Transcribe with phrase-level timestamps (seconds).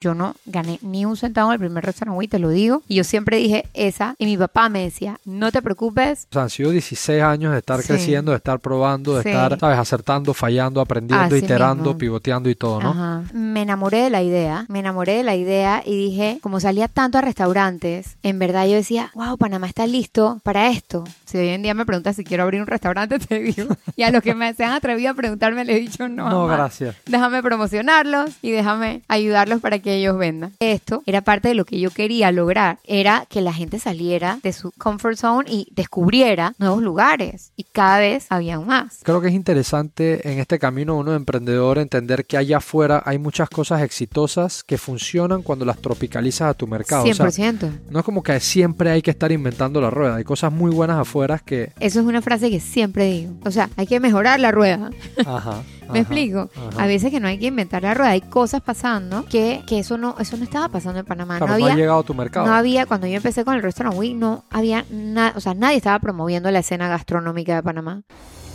[0.00, 2.82] Yo no gané ni un centavo en el primer restaurante te lo digo.
[2.86, 4.14] Y yo siempre dije esa.
[4.18, 6.26] Y mi papá me decía, no te preocupes.
[6.30, 7.88] O sea, han sido 16 años de estar Sí.
[7.88, 9.28] creciendo, de estar probando, de Sí.
[9.30, 9.76] estar, ¿sabes?
[9.78, 11.98] Acertando, fallando, aprendiendo, Así iterando, mismo.
[11.98, 12.90] pivoteando y todo, ¿no?
[12.90, 13.22] Ajá.
[13.32, 17.18] Me enamoré de la idea, me enamoré de la idea y dije, como salía tanto
[17.18, 21.04] a restaurantes, en verdad yo decía, wow, Panamá está listo para esto.
[21.26, 23.66] Si hoy en día me preguntas si quiero abrir un restaurante, te digo.
[23.96, 26.28] Y a los que me se han atrevido a preguntarme, le he dicho no.
[26.30, 26.94] No, gracias.
[27.06, 30.52] Déjame promocionarlos y déjame ayudarlos para que ellos vendan.
[30.60, 32.78] Esto era parte de lo que yo quería lograr.
[32.84, 37.52] Era que la gente saliera de su comfort zone y descubriera nuevos lugares.
[37.56, 39.00] Y cada vez había más.
[39.02, 43.18] Creo que es interesante en este camino uno de emprendedor entender que allá afuera hay
[43.18, 47.04] muchas cosas exitosas que funcionan cuando las tropicalizas a tu mercado.
[47.04, 47.80] O sea, 100%.
[47.90, 50.16] no es como que siempre hay que estar inventando la rueda.
[50.16, 51.72] Hay cosas muy buenas afuera que...
[51.80, 53.32] Eso es una frase que siempre digo.
[53.44, 54.90] O sea, hay que mejorar la rueda.
[55.24, 55.62] Ajá.
[55.88, 56.50] ¿Me ajá, explico?
[56.54, 56.82] ajá.
[56.82, 58.10] A veces que no hay que inventar la rueda.
[58.10, 61.38] Hay cosas pasando que, que eso no eso no estaba pasando en Panamá.
[61.38, 62.46] Claro, no no ha había, llegado a tu mercado.
[62.46, 65.76] no había, cuando yo empecé con el restaurant Wii, no había nada, o sea, nadie
[65.76, 68.02] estaba promoviendo la escena gastronómica de Panamá.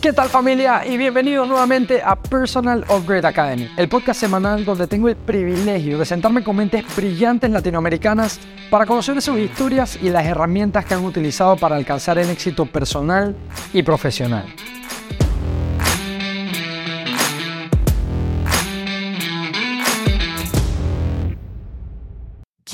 [0.00, 0.86] ¿Qué tal familia?
[0.86, 6.04] Y bienvenidos nuevamente a Personal Upgrade Academy, el podcast semanal donde tengo el privilegio de
[6.04, 11.56] sentarme con mentes brillantes latinoamericanas para conocer sus historias y las herramientas que han utilizado
[11.56, 13.34] para alcanzar el éxito personal
[13.72, 14.44] y profesional.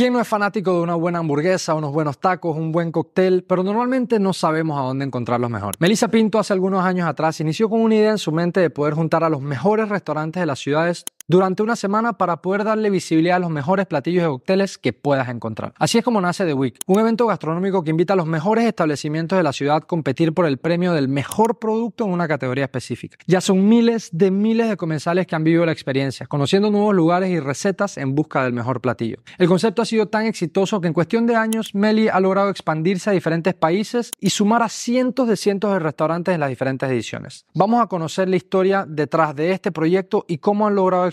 [0.00, 3.62] ¿Quién no es fanático de una buena hamburguesa, unos buenos tacos, un buen cóctel, pero
[3.62, 5.74] normalmente no sabemos a dónde encontrarlos mejor?
[5.78, 8.94] Melissa Pinto hace algunos años atrás inició con una idea en su mente de poder
[8.94, 13.36] juntar a los mejores restaurantes de las ciudades durante una semana para poder darle visibilidad
[13.36, 15.72] a los mejores platillos de cócteles que puedas encontrar.
[15.78, 19.36] Así es como nace The Week, un evento gastronómico que invita a los mejores establecimientos
[19.36, 23.16] de la ciudad a competir por el premio del mejor producto en una categoría específica.
[23.28, 27.30] Ya son miles de miles de comensales que han vivido la experiencia, conociendo nuevos lugares
[27.30, 29.18] y recetas en busca del mejor platillo.
[29.38, 33.08] El concepto ha sido tan exitoso que en cuestión de años Meli ha logrado expandirse
[33.08, 37.46] a diferentes países y sumar a cientos de cientos de restaurantes en las diferentes ediciones.
[37.54, 41.06] Vamos a conocer la historia detrás de este proyecto y cómo han logrado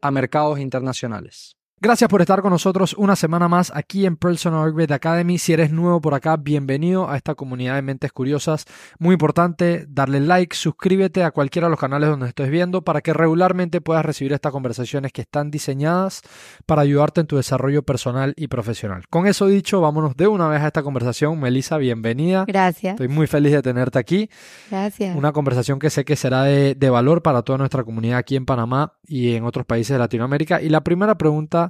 [0.00, 1.56] a mercados internacionales.
[1.80, 5.38] Gracias por estar con nosotros una semana más aquí en Personal Upgrade Academy.
[5.38, 8.64] Si eres nuevo por acá, bienvenido a esta comunidad de mentes curiosas.
[8.98, 13.12] Muy importante, darle like, suscríbete a cualquiera de los canales donde estés viendo para que
[13.12, 16.22] regularmente puedas recibir estas conversaciones que están diseñadas
[16.64, 19.02] para ayudarte en tu desarrollo personal y profesional.
[19.10, 21.38] Con eso dicho, vámonos de una vez a esta conversación.
[21.38, 22.44] Melissa, bienvenida.
[22.46, 22.92] Gracias.
[22.92, 24.30] Estoy muy feliz de tenerte aquí.
[24.70, 25.14] Gracias.
[25.16, 28.46] Una conversación que sé que será de, de valor para toda nuestra comunidad aquí en
[28.46, 30.62] Panamá y en otros países de Latinoamérica.
[30.62, 31.63] Y la primera pregunta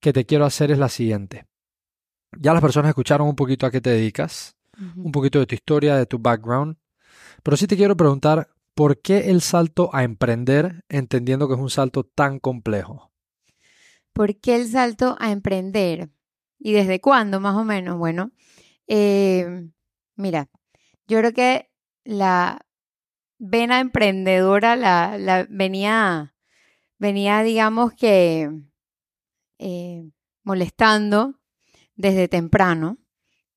[0.00, 1.46] que te quiero hacer es la siguiente.
[2.38, 4.56] Ya las personas escucharon un poquito a qué te dedicas,
[4.96, 6.76] un poquito de tu historia, de tu background,
[7.42, 11.70] pero sí te quiero preguntar, ¿por qué el salto a emprender entendiendo que es un
[11.70, 13.10] salto tan complejo?
[14.12, 16.10] ¿Por qué el salto a emprender?
[16.58, 17.98] ¿Y desde cuándo, más o menos?
[17.98, 18.32] Bueno,
[18.86, 19.68] eh,
[20.16, 20.48] mira,
[21.06, 21.70] yo creo que
[22.04, 22.66] la
[23.38, 26.34] vena emprendedora la, la venía,
[26.98, 28.50] venía, digamos que,
[29.60, 30.10] eh,
[30.42, 31.34] molestando
[31.94, 32.96] desde temprano.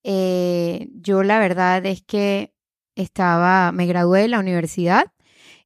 [0.03, 2.53] Eh, yo la verdad es que
[2.96, 5.14] estaba, me gradué de la universidad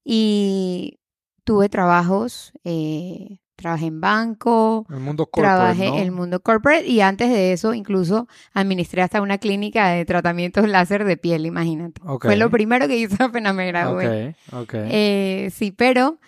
[0.03, 0.99] y
[1.43, 5.95] tuve trabajos, eh, trabajé en banco, El mundo corporate, trabajé ¿no?
[5.95, 10.67] en el mundo corporate y antes de eso incluso administré hasta una clínica de tratamientos
[10.69, 11.99] láser de piel, imagínate.
[12.21, 14.35] Fue lo primero que hice apenas me gradué.
[14.73, 16.19] Eh, sí, pero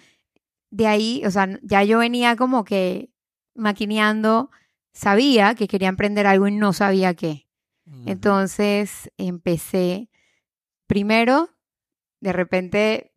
[0.72, 3.09] de ahí, o sea, ya yo venía como que
[3.60, 4.50] maquineando,
[4.94, 7.48] sabía que quería emprender algo y no sabía qué.
[8.06, 10.10] Entonces empecé,
[10.86, 11.50] primero,
[12.22, 13.14] de repente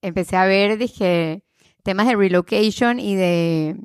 [0.00, 1.44] empecé a ver, dije,
[1.82, 3.76] temas de relocation y de,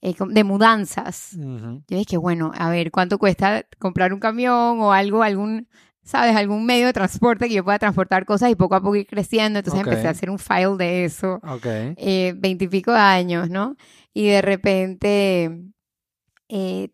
[0.00, 1.32] eh, de mudanzas.
[1.32, 5.68] Yo dije, bueno, a ver, ¿cuánto cuesta comprar un camión o algo, algún,
[6.08, 9.06] sabes, algún medio de transporte que yo pueda transportar cosas y poco a poco ir
[9.06, 9.58] creciendo?
[9.58, 9.86] Entonces Ok.
[9.88, 11.66] empecé a hacer un file de eso, Ok.
[11.66, 13.76] eh, veintipico de años, ¿no?
[14.14, 15.60] Y de repente,
[16.48, 16.88] eh,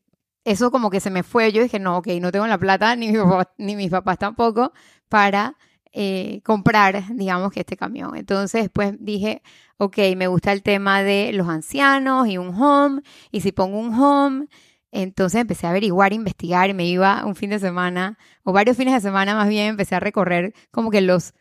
[0.44, 1.52] eso como que se me fue.
[1.52, 4.72] Yo dije, no, ok, no tengo la plata, ni, mi papá- ni mis papás tampoco,
[5.08, 5.56] para
[5.92, 8.16] eh, comprar, digamos, que este camión.
[8.16, 9.42] Entonces después dije,
[9.76, 13.94] ok, me gusta el tema de los ancianos y un home, y si pongo un
[13.94, 14.46] home,
[14.94, 18.94] entonces empecé a averiguar, investigar, y me iba un fin de semana, o varios fines
[18.94, 21.34] de semana más bien, empecé a recorrer como que los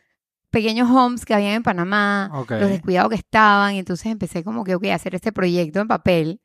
[0.50, 4.74] pequeños homes que había en Panamá, los descuidados que estaban, y entonces empecé como que,
[4.74, 6.40] ok, a hacer este proyecto en papel.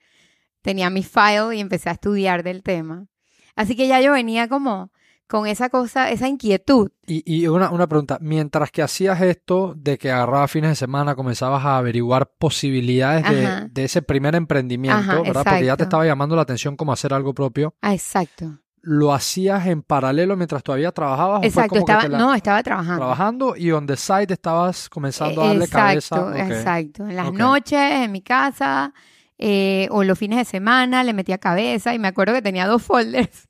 [0.61, 3.07] Tenía mi file y empecé a estudiar del tema.
[3.56, 4.91] Así que ya yo venía como
[5.30, 6.90] con esa cosa, esa inquietud.
[7.06, 11.16] Y, y una, una pregunta, mientras que hacías esto de que agarrabas fines de semana,
[11.16, 13.26] comenzabas a averiguar posibilidades
[13.72, 15.44] de, ese primer emprendimiento, Ajá, ¿verdad?
[15.46, 17.76] Porque ya te estaba llamando la atención como hacer algo propio.
[17.81, 18.60] Ah, exacto.
[18.81, 21.44] ¿Lo hacías en paralelo mientras todavía trabajabas?
[21.44, 22.98] Exacto, como estaba, la- no, estaba trabajando.
[22.98, 26.44] trabajando y on the side estabas comenzando a darle exacto, cabeza?
[26.46, 26.52] Ok.
[26.58, 27.08] exacto.
[27.08, 28.94] En las noches, en mi casa,
[29.38, 32.81] eh, o los fines de semana, le metía cabeza y me acuerdo que tenía dos
[32.81, 33.49] folders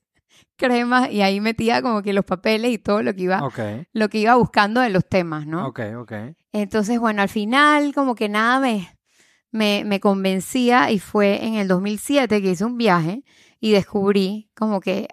[0.60, 3.60] cremas y ahí metía como que los papeles y todo lo que iba, Ok,
[3.94, 5.66] lo que iba buscando de los temas, ¿no?
[5.68, 6.14] ok, ok.
[6.52, 8.88] Entonces, bueno, al final como que nada me,
[9.52, 13.24] me, me convencía y fue en el 2007 que hice un viaje
[13.60, 15.08] y descubrí como que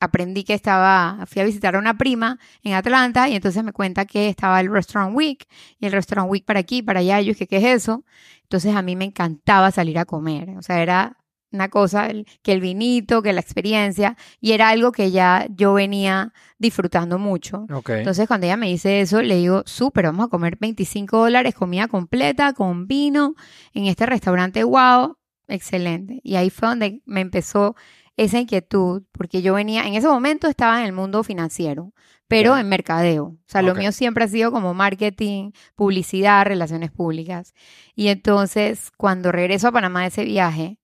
[0.00, 4.04] aprendí que estaba, fui a visitar a una prima en Atlanta y entonces me cuenta
[4.04, 5.46] que estaba el Restaurant Week
[5.78, 8.04] y el Restaurant Week para aquí, para allá, y yo dije, ¿qué es eso?
[8.42, 11.16] Entonces a mí me encantaba salir a comer, o sea, era
[11.54, 15.72] una cosa, el- que el vinito, que la experiencia, y era algo que ya yo
[15.74, 17.66] venía disfrutando mucho.
[17.72, 17.90] Ok.
[17.90, 21.88] Entonces, cuando ella me dice eso, le digo, súper, vamos a comer 25 dólares, comida
[21.88, 23.34] completa, con vino,
[23.72, 25.16] en este restaurante, wow,
[25.48, 26.20] excelente.
[26.22, 27.76] Y ahí fue donde me empezó
[28.16, 31.92] esa inquietud, porque yo venía, en ese momento estaba en el mundo financiero,
[32.28, 33.24] pero en mercadeo.
[33.24, 37.54] O sea, lo mío siempre ha sido como marketing, publicidad, relaciones públicas.
[37.94, 40.78] Y entonces, cuando regreso a Panamá de ese viaje,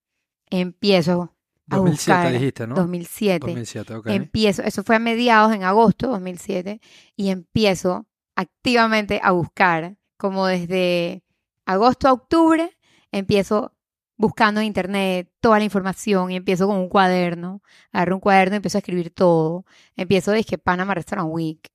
[0.50, 1.35] empiezo
[1.70, 2.32] a 2007 buscar.
[2.32, 2.75] dijiste, ¿no?
[2.75, 3.47] 2007.
[3.47, 4.06] 2007, ok.
[4.08, 6.81] Empiezo, eso fue a mediados, en agosto de 2007,
[7.17, 8.06] y empiezo
[8.37, 11.23] activamente a buscar, como desde
[11.64, 12.76] agosto a octubre,
[13.12, 13.75] empiezo
[14.17, 18.56] buscando en internet toda la información y empiezo con un cuaderno, agarro un cuaderno y
[18.56, 19.64] empiezo a escribir todo.
[19.96, 21.70] Empiezo desde Panama Restaurant Week.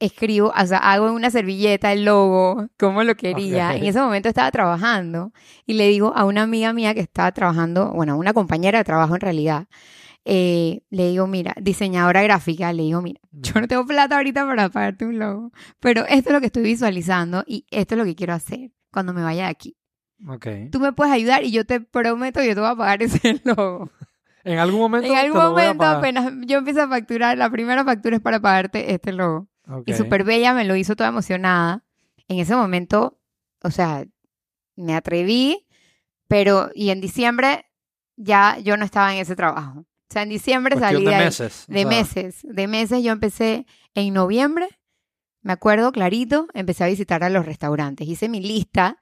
[0.00, 3.76] Escribo, o sea, hago en una servilleta el logo, como lo quería.
[3.76, 5.32] En ese momento estaba trabajando
[5.66, 9.14] y le digo a una amiga mía que estaba trabajando, bueno, una compañera de trabajo
[9.14, 9.68] en realidad,
[10.24, 14.68] eh, le digo, mira, diseñadora gráfica, le digo, mira, yo no tengo plata ahorita para
[14.68, 18.14] pagarte un logo, pero esto es lo que estoy visualizando y esto es lo que
[18.14, 19.76] quiero hacer cuando me vaya de aquí.
[20.28, 20.46] Ok.
[20.70, 23.90] Tú me puedes ayudar y yo te prometo, yo te voy a pagar ese logo.
[24.44, 27.84] En algún momento En te algún a momento, apenas yo empiezo a facturar, la primera
[27.84, 29.49] factura es para pagarte este logo.
[29.86, 31.84] Y súper bella, me lo hizo toda emocionada.
[32.28, 33.18] En ese momento,
[33.62, 34.04] o sea,
[34.76, 35.66] me atreví,
[36.28, 37.66] pero, y en diciembre
[38.16, 39.80] ya yo no estaba en ese trabajo.
[39.80, 41.66] O sea, en diciembre Cuestión salí de meses.
[41.68, 44.68] o De sea, meses, de meses yo empecé en noviembre,
[45.42, 48.08] me acuerdo clarito, empecé a visitar a los restaurantes.
[48.08, 48.98] Hice mi lista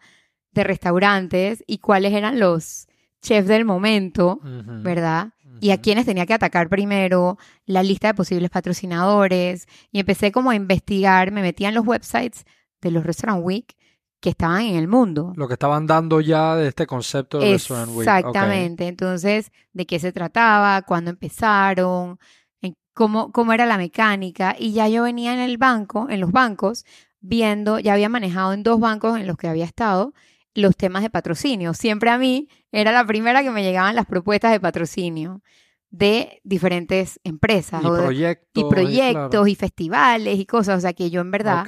[0.52, 2.86] de restaurantes y cuáles eran los
[3.20, 5.32] chefs del momento, ¿verdad?
[5.60, 5.82] Y a ujú.
[5.82, 9.66] quiénes tenía que atacar primero, la lista de posibles patrocinadores.
[9.92, 12.44] Y empecé como a investigar, me metía en los websites
[12.80, 13.74] de los Restaurant Week
[14.20, 15.32] que estaban en el mundo.
[15.36, 18.08] Lo que estaban dando ya de este concepto de Restaurant Week.
[18.08, 18.88] Exactamente.
[18.88, 20.82] Entonces, ¿de qué se trataba?
[20.82, 22.18] ¿Cuándo empezaron?
[22.60, 24.56] en cómo, ¿Cómo era la mecánica?
[24.58, 26.84] Y ya yo venía en el banco, en los bancos,
[27.20, 30.12] viendo, ya había manejado en dos bancos en los que había estado
[30.54, 31.74] los temas de patrocinio.
[31.74, 35.42] Siempre a mí era la primera que me llegaban las propuestas de patrocinio
[35.90, 38.64] de diferentes empresas Y o de- proyectos.
[38.64, 39.46] y proyectos claro.
[39.46, 40.78] y festivales y cosas.
[40.78, 41.64] O sea que yo en verdad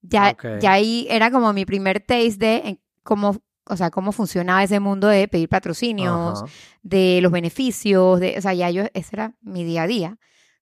[0.00, 4.62] ya, ya ahí era como mi primer taste de en cómo, o sea, cómo funcionaba
[4.62, 6.44] ese mundo de pedir patrocinios,
[6.82, 10.18] de los beneficios, de, o sea, ya yo, ese era mi día a día.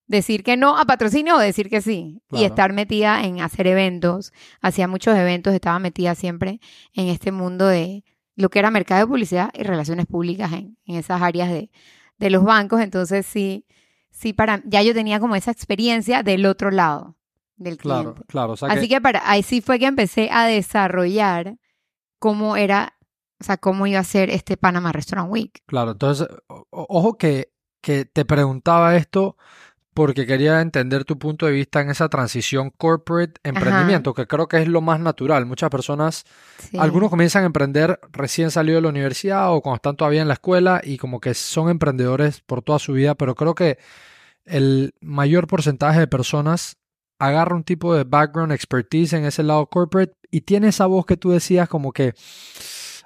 [0.09, 2.23] Decir que no a patrocinio o decir que sí.
[2.29, 2.43] Claro.
[2.43, 4.33] Y estar metida en hacer eventos.
[4.61, 6.61] Hacía muchos eventos, estaba metida siempre
[6.95, 8.05] en este mundo de
[8.37, 11.71] lo que era mercado de publicidad y relaciones públicas en, en esas áreas de,
[12.19, 12.81] de los bancos.
[12.81, 13.67] Entonces sí,
[14.11, 17.17] sí, para, ya yo tenía como esa experiencia del otro lado
[17.57, 18.05] del cliente.
[18.05, 18.53] Claro, claro.
[18.53, 21.57] O sea Así que para ahí sí fue que empecé a desarrollar
[22.19, 22.95] cómo era,
[23.41, 25.63] o sea, cómo iba a ser este Panama Restaurant Week.
[25.67, 29.37] Claro, entonces, o- ojo que, que te preguntaba esto
[29.97, 34.59] porque quería entender tu punto de vista en esa transición corporate emprendimiento, que creo que
[34.61, 35.47] es lo más natural.
[35.47, 36.25] Muchas personas,
[36.59, 36.77] Sí.
[36.79, 40.35] algunos comienzan a emprender recién salido de la universidad o cuando están todavía en la
[40.35, 43.79] escuela y como que son emprendedores por toda su vida, pero creo que
[44.45, 46.77] el mayor porcentaje de personas
[47.19, 51.17] agarra un tipo de background expertise en ese lado corporate y tiene esa voz que
[51.17, 52.13] tú decías como que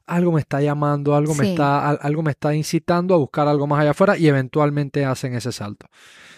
[0.07, 3.69] algo me está llamando, algo me está, al- algo me está incitando a buscar algo
[3.69, 5.87] más allá afuera y eventualmente hacen ese salto.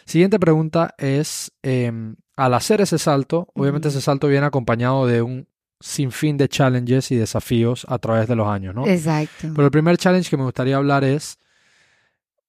[0.04, 5.48] Siguiente pregunta es, em, al hacer ese salto, obviamente ese salto viene acompañado de un
[5.80, 8.86] sinfín de challenges y desafíos a través de los años, ¿no?
[8.86, 9.48] Exacto.
[9.54, 11.38] Pero el primer challenge que me gustaría hablar es,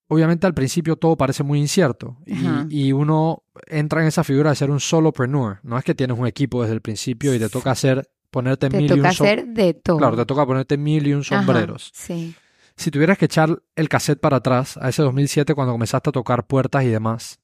[0.07, 4.55] obviamente al principio todo parece muy incierto y, y uno entra en esa figura de
[4.55, 5.59] ser un solopreneur.
[5.63, 8.77] No es que tienes un equipo desde el principio y te toca hacer, ponerte Te
[8.77, 9.97] mil y un hacer de todo.
[9.97, 11.91] Claro, te toca ponerte mil y un sombreros.
[11.93, 12.35] Sí.
[12.75, 16.47] Si tuvieras que echar el cassette para atrás, a ese 2007 cuando comenzaste a tocar
[16.47, 17.39] puertas y demás,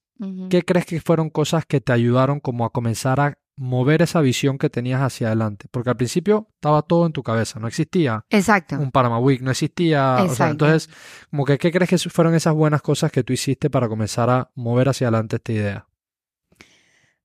[0.49, 4.57] ¿qué crees que fueron cosas que te ayudaron como a comenzar a mover esa visión
[4.57, 5.67] que tenías hacia adelante?
[5.71, 8.75] Porque al principio estaba todo en tu cabeza, no existía Exacto.
[8.75, 10.51] un Panama Week, no existía, o sea, Exacto.
[10.51, 10.89] entonces,
[11.29, 14.51] como que, ¿qué crees que fueron esas buenas cosas que tú hiciste para comenzar a
[14.55, 15.87] mover hacia adelante esta idea?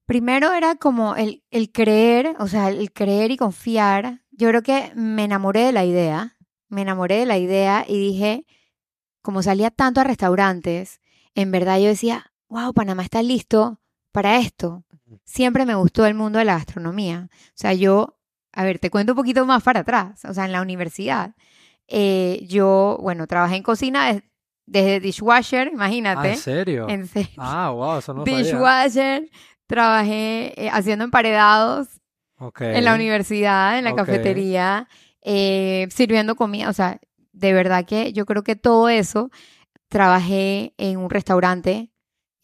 [0.06, 4.20] Primero era como el, el creer, o sea, el creer y confiar.
[4.32, 6.36] Yo creo que me enamoré de la idea,
[6.68, 8.46] me enamoré de la idea y dije,
[9.22, 11.00] como salía tanto a restaurantes,
[11.34, 13.80] en verdad yo decía, wow, Panamá está listo
[14.12, 14.84] para esto.
[15.24, 17.28] Siempre me gustó el mundo de la gastronomía.
[17.32, 18.18] O sea, yo,
[18.52, 21.34] a ver, te cuento un poquito más para atrás, o sea, en la universidad.
[21.88, 24.22] eh, yo, bueno, trabajé en cocina des-
[24.66, 26.28] desde dishwasher, Ah, imagínate.
[26.30, 26.88] ¿en serio?
[26.88, 28.38] en serio Ah, wow, eso no sabía.
[28.42, 29.28] dishwasher,
[29.66, 31.88] trabajé eh, haciendo emparedados
[32.78, 34.88] en la universidad, en la cafetería,
[35.22, 36.68] eh, sirviendo comida.
[36.70, 37.00] O sea,
[37.32, 39.30] de verdad que yo creo que todo eso
[39.88, 41.90] trabajé en un restaurante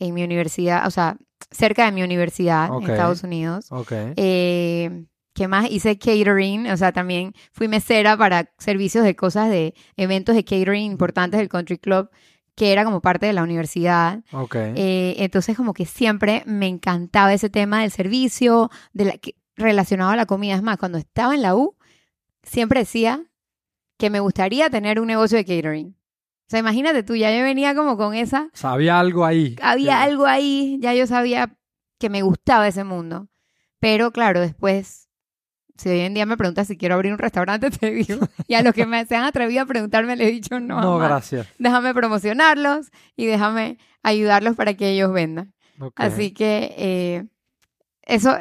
[0.01, 1.17] en mi universidad, o sea,
[1.53, 2.83] cerca de mi universidad Ok.
[2.85, 3.67] en Estados Unidos.
[3.71, 3.93] Ok.
[4.17, 5.71] Eh, ¿Qué más?
[5.71, 10.91] Hice catering, o sea, también fui mesera para servicios de cosas de eventos de catering
[10.91, 12.11] importantes del Country Club,
[12.57, 14.23] que era como parte de la universidad.
[14.33, 14.57] Ok.
[14.57, 20.11] Eh, entonces, como que siempre me encantaba ese tema del servicio, de la, que- relacionado
[20.11, 20.57] a la comida.
[20.57, 21.77] Es más, cuando estaba en la U,
[22.43, 23.25] siempre decía
[23.99, 25.97] que me gustaría tener un negocio de catering.
[26.51, 29.55] O sea, imagínate tú, ya yo venía como con esa, había algo ahí.
[29.63, 31.57] había que- algo ahí, ya yo sabía
[32.01, 33.29] que me gustaba ese mundo.
[33.79, 35.09] Pero claro, después,
[35.77, 38.19] si hoy en día me preguntas si quiero abrir un restaurante, te digo.
[38.49, 40.81] Y a los que me se han atrevido a preguntarme, les he dicho no.
[40.81, 41.47] No, gracias.
[41.61, 45.55] Déjame promocionarlos y déjame ayudarlos para que ellos vendan.
[45.95, 47.27] Así que eh,
[48.03, 48.37] eso,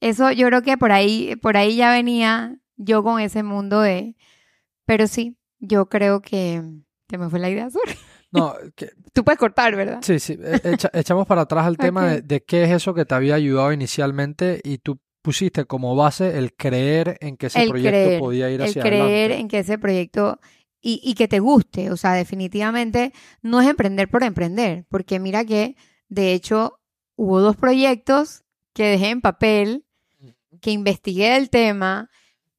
[0.00, 4.16] eso yo creo que por ahí, por ahí ya venía yo con ese mundo de,
[4.84, 6.62] pero sí, yo creo que
[7.12, 7.68] se me fue la idea.
[8.32, 9.98] No, que- Tú puedes cortar, ¿verdad?
[10.02, 10.32] sí, sí.
[10.40, 13.70] e- echa- echamos para atrás el tema de, qué es eso que te había ayudado
[13.72, 18.50] inicialmente y tú pusiste como base el creer en que ese El proyecto creer, podía
[18.50, 19.38] ir El hacia creer adelante.
[19.40, 20.40] en que ese proyecto
[20.80, 25.44] y, y que te guste, o sea, definitivamente no es emprender por emprender, porque mira
[25.44, 25.76] que
[26.08, 26.80] de hecho
[27.14, 28.42] hubo dos proyectos
[28.72, 29.84] que dejé en papel,
[30.62, 32.08] que investigué el tema,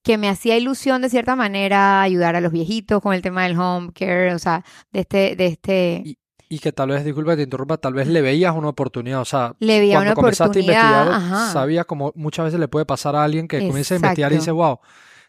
[0.04, 3.58] que me hacía ilusión de cierta manera ayudar a los viejitos con el tema del
[3.58, 6.18] home care, o sea, de este, de este,
[6.50, 9.22] Y que tal vez, disculpa que te interrumpa, tal vez le veías una oportunidad.
[9.22, 12.60] O sea, le veía cuando una comenzaste a oportunidad, investigar, ajá, sabías como muchas veces
[12.60, 14.80] le puede pasar a alguien que comienza a investigar y dice, wow,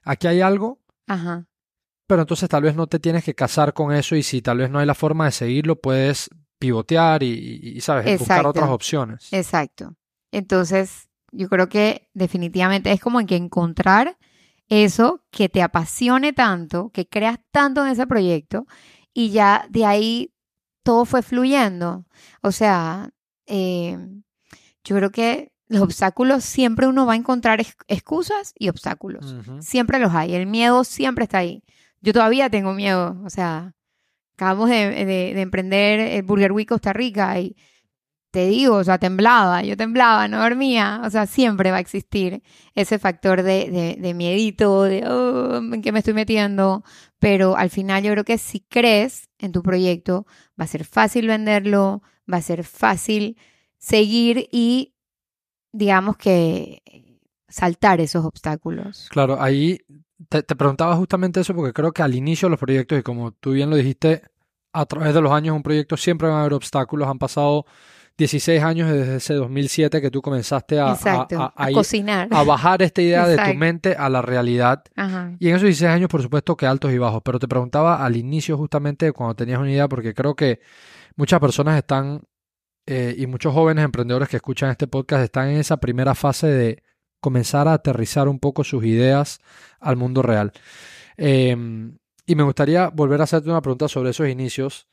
[0.02, 1.46] aquí hay algo, ajá,
[2.06, 4.68] pero entonces tal vez no te tienes que casar con eso y si tal vez
[4.70, 6.28] no hay la forma de seguirlo, puedes
[6.58, 9.32] pivotear y, y- y, sabes, buscar otras opciones.
[9.32, 9.94] exacto.
[10.32, 14.18] Entonces, yo creo que definitivamente es como en que encontrar
[14.68, 18.66] eso que te apasione tanto, que creas tanto en ese proyecto
[19.12, 20.32] y ya de ahí
[20.82, 22.06] todo fue fluyendo.
[22.42, 23.10] O sea,
[23.46, 23.98] eh,
[24.84, 29.34] yo creo que los obstáculos siempre uno va a encontrar ex- excusas y obstáculos.
[29.62, 30.34] Siempre los hay.
[30.34, 31.62] El miedo siempre está ahí.
[32.00, 33.18] Yo todavía tengo miedo.
[33.24, 33.74] O sea,
[34.36, 37.56] acabamos de, de- de emprender el Burger Week Costa Rica y
[38.34, 39.62] te digo, o sea, temblaba.
[39.62, 41.00] Yo temblaba, no dormía.
[41.04, 42.42] O sea, siempre va a existir
[42.74, 46.82] ese factor de, de, de miedito, de "Oh, en qué me estoy metiendo.
[47.20, 50.26] Pero al final yo creo que si crees en tu proyecto,
[50.60, 53.36] va a ser fácil venderlo, va a ser fácil
[53.78, 54.96] seguir y,
[55.70, 56.82] digamos que,
[57.48, 59.06] saltar esos obstáculos.
[59.12, 59.78] Claro, ahí
[60.28, 63.52] te, preguntaba justamente eso porque creo que al inicio de los proyectos, y como tú
[63.52, 64.22] bien lo dijiste,
[64.72, 67.06] a través de los años un proyecto siempre van a haber obstáculos.
[67.06, 67.64] Han pasado
[68.16, 71.40] 16 años desde ese 2007 que tú comenzaste a, a- Exacto.
[71.40, 72.28] a- A, a ir- cocinar.
[72.30, 74.84] a bajar esta idea de tu mente a la realidad.
[74.94, 75.32] Ajá.
[75.40, 77.22] Y en esos 16 años, por supuesto, que altos y bajos.
[77.24, 80.60] Pero te preguntaba al inicio justamente cuando tenías una idea, porque creo que
[81.16, 82.22] muchas personas están,
[82.86, 86.82] eh, y muchos jóvenes emprendedores que escuchan este podcast están en esa primera fase de
[87.20, 89.40] comenzar a aterrizar un poco sus ideas
[89.80, 90.52] al mundo real.
[91.16, 91.56] Eh,
[92.26, 94.86] y me gustaría volver a hacerte una pregunta sobre esos inicios.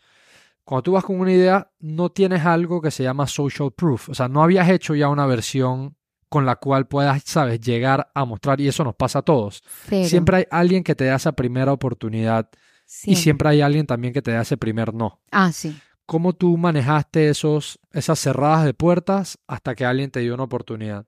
[0.64, 4.10] Cuando tú vas con una idea, no tienes algo que se llama social proof.
[4.10, 5.96] O sea, no habías hecho ya una versión
[6.30, 9.64] con la cual puedas, sabes, llegar a mostrar, y eso nos pasa a todos.
[10.06, 13.22] Siempre hay alguien que te da esa primera oportunidad y Siempre.
[13.22, 15.20] siempre hay alguien también que te da ese primer no.
[15.32, 15.78] Ah, sí.
[16.06, 21.06] ¿Cómo tú manejaste esos, esas cerradas de puertas hasta que alguien te dio una oportunidad?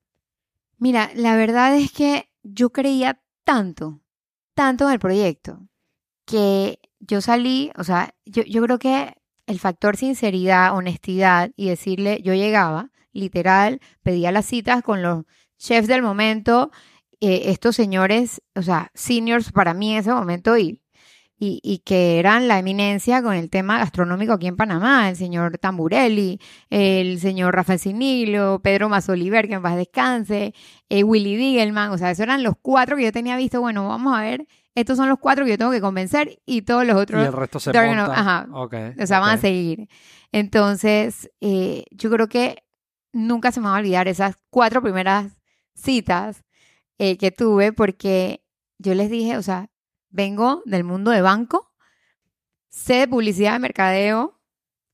[0.77, 4.01] Mira, la verdad es que yo creía tanto,
[4.55, 5.67] tanto en el proyecto,
[6.25, 9.13] que yo salí, o sea, yo, yo creo que
[9.47, 15.25] el factor sinceridad, honestidad y decirle, yo llegaba, literal, pedía las citas con los
[15.57, 16.71] chefs del momento,
[17.21, 20.81] eh, estos señores, o sea, seniors para mí en ese momento, y,
[21.39, 26.39] y, que eran la eminencia con el tema gastronómico aquí en Panamá, el señor Tamburelli,
[26.69, 30.53] el señor Rafael Sinilo, Pedro Mazoliver, que en paz descanse,
[30.89, 34.15] eh, Willy Diegelman, o sea, esos eran los cuatro que yo tenía visto, bueno, vamos
[34.17, 36.99] a ver, estos son los cuatro que yo tengo que convencer y todos los Y
[36.99, 38.05] otros, el resto se monta.
[38.19, 39.87] ajá, Ok, o sea, van a seguir.
[40.31, 42.63] Entonces, eh, yo creo que
[43.11, 45.33] nunca se me va a olvidar esas cuatro primeras
[45.75, 46.43] citas
[46.97, 48.43] eh, que tuve porque
[48.79, 49.69] yo les dije, o sea,
[50.09, 51.71] vengo del mundo de banco,
[52.69, 54.41] sé de publicidad de mercadeo,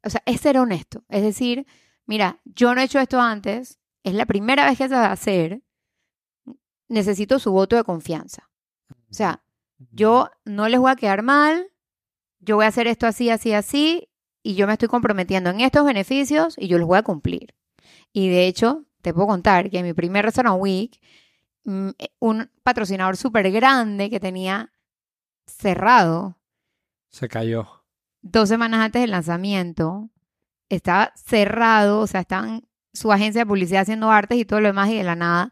[0.03, 1.03] o sea, es ser honesto.
[1.07, 1.65] Es decir,
[2.05, 5.11] mira, yo no he hecho esto antes, es la primera vez que se va a
[5.13, 5.61] hacer,
[6.87, 8.49] necesito su voto de confianza.
[9.09, 9.43] O sea,
[9.91, 11.67] yo no les voy a quedar mal,
[12.39, 14.09] yo voy a hacer esto así, así, así,
[14.43, 17.55] y yo me estoy comprometiendo en estos beneficios y yo los voy a cumplir.
[18.13, 20.99] Y de hecho, te puedo contar que en mi primer Restaurant Week,
[21.65, 24.71] mm, eh, un patrocinador súper grande que tenía
[25.45, 26.37] cerrado
[27.09, 27.83] Se cayó.
[28.21, 30.09] dos semanas antes del lanzamiento,
[30.69, 34.89] estaba cerrado, o sea, estaban su agencia de publicidad haciendo artes y todo lo demás,
[34.89, 35.51] y de la nada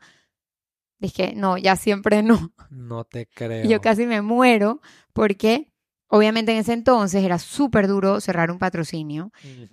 [1.00, 2.52] dije, no, ya siempre no.
[2.70, 3.66] No te creo.
[3.66, 4.82] Y yo casi me muero
[5.14, 5.72] porque
[6.10, 9.32] obviamente en ese entonces era súper duro cerrar un patrocinio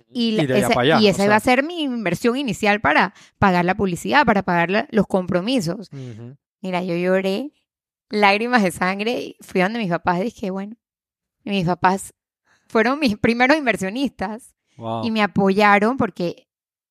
[0.09, 1.25] y, esa, allá, y esa sea.
[1.25, 5.89] iba a ser mi inversión inicial para pagar la publicidad, para pagar la- los compromisos.
[6.61, 7.51] Mira, yo lloré
[8.09, 10.75] lágrimas de sangre y fui donde mis papás dije, bueno,
[11.43, 12.13] y mis papás
[12.67, 16.49] fueron mis primeros inversionistas Wow, y me apoyaron porque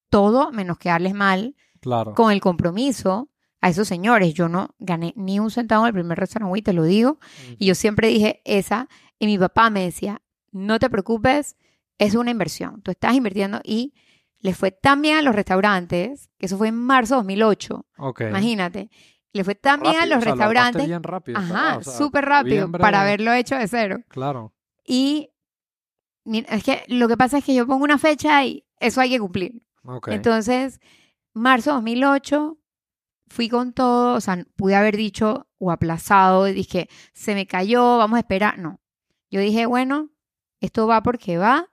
[0.08, 2.14] todo menos quedarles mal claro.
[2.14, 3.28] con el compromiso
[3.64, 4.34] a esos señores.
[4.34, 7.18] Yo no gané ni un centavo en el primer restaurante, te lo digo.
[7.58, 10.20] Y yo siempre dije esa, y mi papá me decía,
[10.52, 11.56] no te preocupes,
[11.96, 13.94] es una inversión, tú estás invirtiendo y
[14.40, 18.20] le fue tan bien a los restaurantes, que eso fue en marzo de 2008, Ok.
[18.28, 18.90] imagínate,
[19.32, 21.78] le fue tan bien a los o sea, lo armaste restaurantes, bien rápido, ajá, ¿verdad?
[21.78, 24.00] O sea, súper rápido, para haberlo hecho de cero.
[24.08, 24.52] Claro.
[24.86, 25.30] Y
[26.26, 29.18] es que lo que pasa es que yo pongo una fecha y eso hay que
[29.18, 29.62] cumplir.
[30.08, 30.80] Entonces,
[31.32, 32.58] marzo de 2008,
[33.28, 37.98] fui con todo, o sea, pude haber dicho o aplazado, y dije, se me cayó,
[37.98, 38.58] vamos a esperar.
[38.58, 38.80] No,
[39.30, 40.10] yo dije, bueno,
[40.60, 41.70] esto va porque va.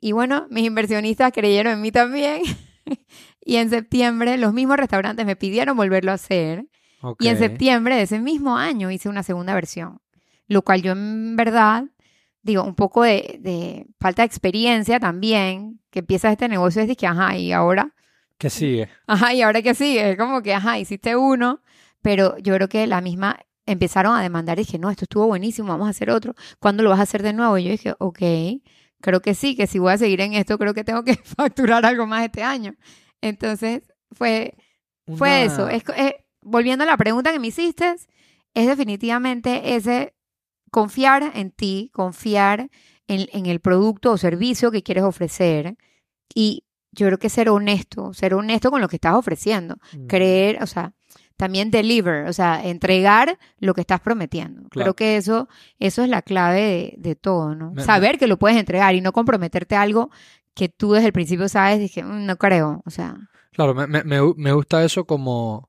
[0.00, 2.42] Y bueno, mis inversionistas creyeron en mí también.
[3.40, 6.66] y en septiembre, los mismos restaurantes me pidieron volverlo a hacer.
[7.18, 10.00] Y en septiembre de ese mismo año hice una segunda versión,
[10.46, 11.86] lo cual yo en verdad,
[12.42, 16.94] digo, un poco de, de falta de experiencia también, que empieza este negocio es de
[16.94, 17.92] que, ajá, y ahora,
[18.42, 18.88] ¿Qué sigue?
[19.06, 21.62] ajá, y ahora qué sigue, es como que, ajá, hiciste uno,
[22.02, 25.86] pero yo creo que la misma empezaron a demandar dije, no, esto estuvo buenísimo, vamos
[25.86, 27.56] a hacer otro, ¿cuándo lo vas a hacer de nuevo?
[27.58, 28.18] Y yo dije, ok,
[29.00, 31.86] creo que sí, que si voy a seguir en esto, creo que tengo que facturar
[31.86, 32.74] algo más este año.
[33.20, 34.56] Entonces, fue,
[35.16, 35.68] fue Una- eso.
[35.68, 37.94] Es, eh, volviendo a la pregunta que me hiciste,
[38.54, 40.14] es definitivamente ese
[40.72, 42.68] confiar en ti, confiar
[43.06, 45.76] en, en el producto o servicio que quieres ofrecer
[46.34, 49.76] y yo creo que ser honesto, ser honesto con lo que estás ofreciendo,
[50.08, 50.92] creer, o sea,
[51.36, 54.68] también deliver, o sea, entregar lo que estás prometiendo.
[54.68, 54.84] Claro.
[54.84, 57.72] Creo que eso, eso es la clave de, de todo, ¿no?
[57.72, 60.10] Me- Saber que lo puedes entregar y no comprometerte a algo
[60.54, 63.16] que tú desde el principio sabes, dije, "Mm, no creo, o sea,
[63.52, 65.68] Claro, me, me- me gu- me gusta eso como,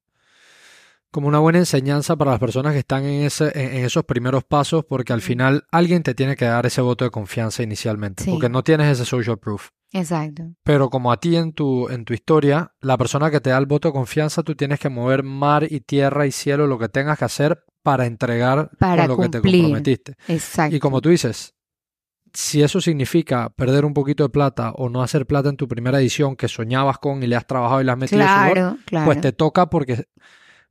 [1.12, 4.84] como una buena enseñanza para las personas que están en, ese, en, esos primeros pasos,
[4.86, 5.22] porque al Mm.
[5.22, 8.32] final alguien te tiene que dar ese voto de confianza inicialmente, Sí.
[8.32, 9.70] porque no tienes ese social proof.
[9.94, 10.44] Exacto.
[10.64, 13.66] Pero como a ti en tu, en tu historia, la persona que te da el
[13.66, 17.18] voto de confianza, tú tienes que mover mar y tierra y cielo, lo que tengas
[17.18, 20.16] que hacer para entregar Para con lo que te comprometiste.
[20.28, 20.76] Exacto.
[20.76, 21.54] Y como tú dices,
[22.34, 26.00] si eso significa perder un poquito de plata o no hacer plata en tu primera
[26.00, 29.06] edición que soñabas con y le has trabajado y le has metido sudor, claro, claro.
[29.06, 30.06] pues te toca porque,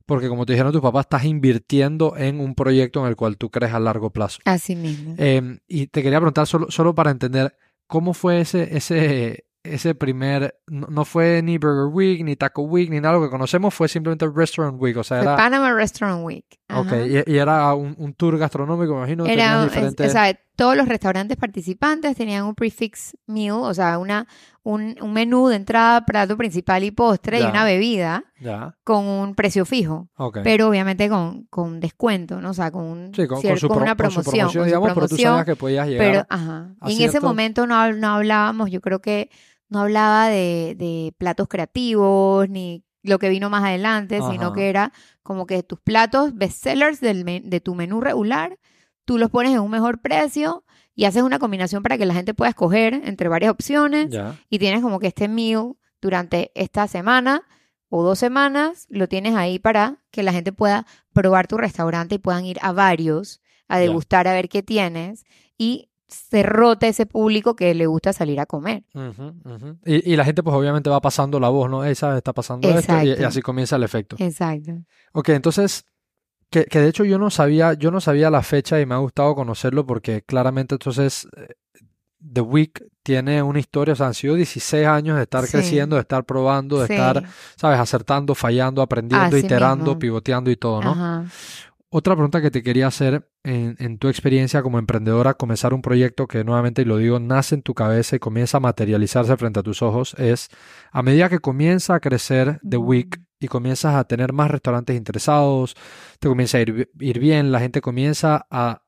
[0.05, 3.49] porque como te dijeron tus papás, estás invirtiendo en un proyecto en el cual tú
[3.49, 4.39] crees a largo plazo.
[4.43, 5.15] Así mismo.
[5.17, 7.55] Eh, y te quería preguntar solo, solo para entender,
[7.93, 12.89] ¿cómo fue ese, ese, ese primer, no, no fue ni Burger Week, ni Taco Week,
[12.89, 16.43] ni nada, lo que conocemos fue simplemente Restaurant Week, o sea, era, Panama Restaurant Week.
[16.73, 17.05] Ok, Ajá.
[17.05, 20.07] y, y era un, un tour gastronómico, me imagino, que Era, tenías es- diferentes...
[20.07, 24.27] o sea, todos los restaurantes participantes tenían un prefix meal, o sea, una,
[24.61, 29.33] un, un menú de entrada, plato principal y postre y una bebida ya, con un
[29.35, 30.39] precio fijo, ok.
[30.43, 32.51] pero obviamente con, con descuento, ¿no?
[32.51, 35.15] O sea, con, un Sí, con, con con una su promoción, su digamos, pero tú
[35.15, 36.07] promoción, sabías que podías llegar.
[36.11, 36.75] Pero, ajá.
[36.79, 39.29] a Y en ese momento no, no hablábamos, yo creo que
[39.69, 44.91] no hablaba de, de platos creativos ni lo que vino más adelante, sino que era
[45.21, 48.57] como que tus platos bestsellers del de tu menú regular,
[49.05, 50.63] tú los pones en un mejor precio
[50.95, 54.59] y haces una combinación para que la gente pueda escoger entre varias opciones ya, y
[54.59, 57.43] tienes como que este meal durante esta semana
[57.89, 62.17] o dos semanas, lo tienes ahí para que la gente pueda probar tu restaurante y
[62.17, 65.25] puedan ir a varios a degustar a ver qué tienes
[65.57, 68.83] y se rota ese público que le gusta salir a comer.
[69.85, 71.83] Y, y la gente pues obviamente va pasando la voz, ¿no?
[71.83, 74.15] Esa está pasando esto y, así comienza el efecto.
[74.19, 74.71] Exacto.
[75.13, 75.85] Ok, entonces,
[76.49, 78.99] que, que de hecho yo no sabía, yo no sabía la fecha y me ha
[78.99, 81.47] gustado conocerlo porque claramente entonces eh,
[82.31, 85.51] The Week tiene una historia, o sea, han sido 16 años de estar Sí.
[85.51, 86.93] creciendo, de estar probando, de Sí.
[86.93, 87.23] estar,
[87.57, 87.79] ¿sabes?
[87.79, 89.99] Acertando, fallando, aprendiendo, Así iterando, mismo.
[89.99, 90.91] pivoteando y todo, ¿no?
[90.91, 91.25] Ajá.
[91.95, 96.25] Otra pregunta que te quería hacer en, en tu experiencia como emprendedora, comenzar un proyecto
[96.25, 99.63] que nuevamente, y lo digo, nace en tu cabeza y comienza a materializarse frente a
[99.63, 100.49] tus ojos, es
[100.91, 105.75] a medida que comienza a crecer The Week y comienzas a tener más restaurantes interesados,
[106.17, 108.81] te comienza a ir, ir bien, la gente comienza a,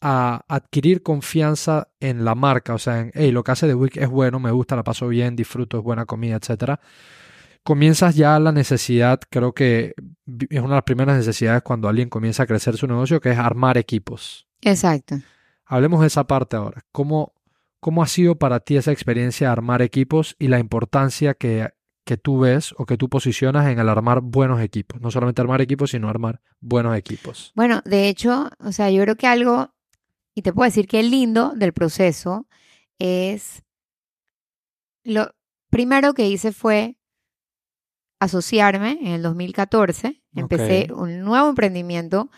[0.00, 3.96] a adquirir confianza en la marca, o sea, en, hey, lo que hace The Week
[3.96, 6.78] es bueno, me gusta, la paso bien, disfruto, es buena comida, etcétera
[7.62, 9.94] comienzas ya la necesidad, creo que
[10.50, 13.38] es una de las primeras necesidades cuando alguien comienza a crecer su negocio, que es
[13.38, 14.46] armar equipos.
[14.60, 15.16] Exacto.
[15.66, 16.84] Hablemos de esa parte ahora.
[16.92, 17.34] ¿Cómo,
[17.80, 21.70] cómo ha sido para ti esa experiencia de armar equipos y la importancia que,
[22.04, 25.00] que tú ves o que tú posicionas en el armar buenos equipos?
[25.00, 27.52] No solamente armar equipos, sino armar buenos equipos.
[27.54, 29.72] Bueno, de hecho, o sea, yo creo que algo,
[30.34, 32.46] y te puedo decir que el lindo del proceso
[32.98, 33.62] es,
[35.04, 35.34] lo
[35.70, 36.96] primero que hice fue
[38.22, 42.30] asociarme en el 2014, empecé un nuevo emprendimiento,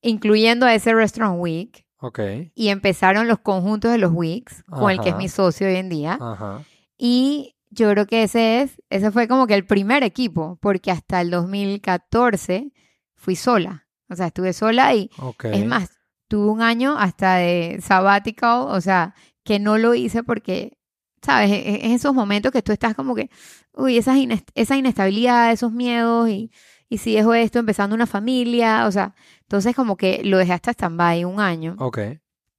[0.00, 2.20] incluyendo a ese Restaurant Week, Ok.
[2.54, 5.88] y empezaron los conjuntos de los weeks, con el que es mi socio hoy en
[5.88, 6.62] día, Ajá.
[6.96, 11.20] y yo creo que ese es, ese fue como que el primer equipo, porque hasta
[11.20, 12.72] el 2014
[13.16, 15.46] fui sola, o sea, estuve sola y Ok.
[15.46, 15.90] es más,
[16.28, 20.77] tuve un año hasta de sabbatical, o sea, que no lo hice porque,
[21.22, 21.50] ¿sabes?
[21.50, 23.30] E- e- esos momentos que tú estás como que,
[23.72, 26.50] uy, esas ines- esa inestabilidad, esos miedos y,
[26.88, 30.70] y si dejo esto empezando una familia, o sea, entonces como que lo dejé hasta
[30.72, 31.76] stand-by un año.
[31.78, 31.98] Ok.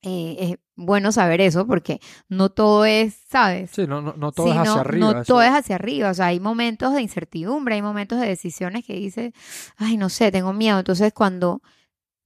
[0.02, 3.72] Eh, es bueno saber eso porque no todo es, ¿sabes?
[3.72, 5.06] Sí, no, no, no todo Sí, es hacia no, arriba.
[5.14, 8.28] no eso- todo es hacia arriba, o sea, hay momentos de incertidumbre, hay momentos de
[8.28, 9.34] decisiones que dices,
[9.76, 10.80] ay, no sé, tengo miedo.
[10.80, 11.62] Entonces, cuando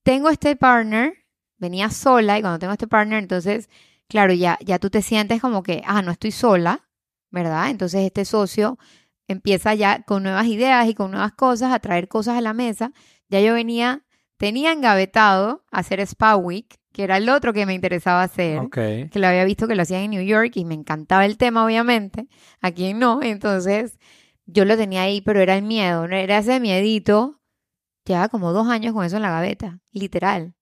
[0.04, 1.14] tengo este partner,
[1.58, 3.70] venía sola y cuando tengo este partner, entonces,
[4.14, 6.88] claro, ya, ya tú te sientes como que, ah, no estoy sola,
[7.32, 7.72] ¿verdad?
[7.72, 8.78] Entonces, este socio
[9.28, 12.92] empieza ya con nuevas ideas y con nuevas cosas, a traer cosas a la mesa.
[13.28, 14.04] Ya yo venía,
[14.38, 18.76] tenía engavetado hacer Spa Week, que era el otro que me interesaba hacer Ok.
[18.76, 21.66] que lo había visto que lo hacían en New York y me encantaba el tema,
[21.66, 22.28] obviamente.
[22.62, 23.98] A quien no, entonces
[24.46, 26.16] yo lo tenía ahí, pero era el miedo, ¿no?
[26.16, 27.42] Era ese miedito.
[28.06, 30.54] Llevaba como dos años con eso en la gaveta, literal.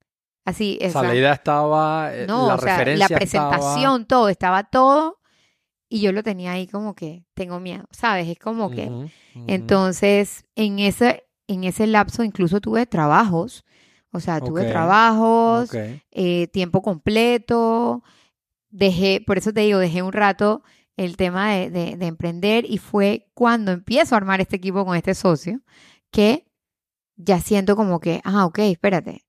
[0.45, 4.05] Así, O sea, esa- la idea estaba, eh, no, la o sea, referencia la presentación,
[4.05, 5.19] todo, estaba todo.
[5.89, 8.27] Y yo lo tenía ahí como que tengo miedo, ¿sabes?
[8.29, 8.85] Es como que.
[9.47, 13.65] Entonces, en ese, en ese lapso incluso tuve trabajos.
[14.11, 15.69] O sea, tuve trabajos,
[16.11, 18.03] eh, tiempo completo.
[18.69, 20.63] Dejé, por eso te digo, dejé un rato
[20.97, 24.95] el tema de, de- de emprender y fue cuando empiezo a armar este equipo con
[24.95, 25.61] este socio
[26.09, 26.45] que
[27.15, 29.25] ya siento como que, ah, ok, espérate,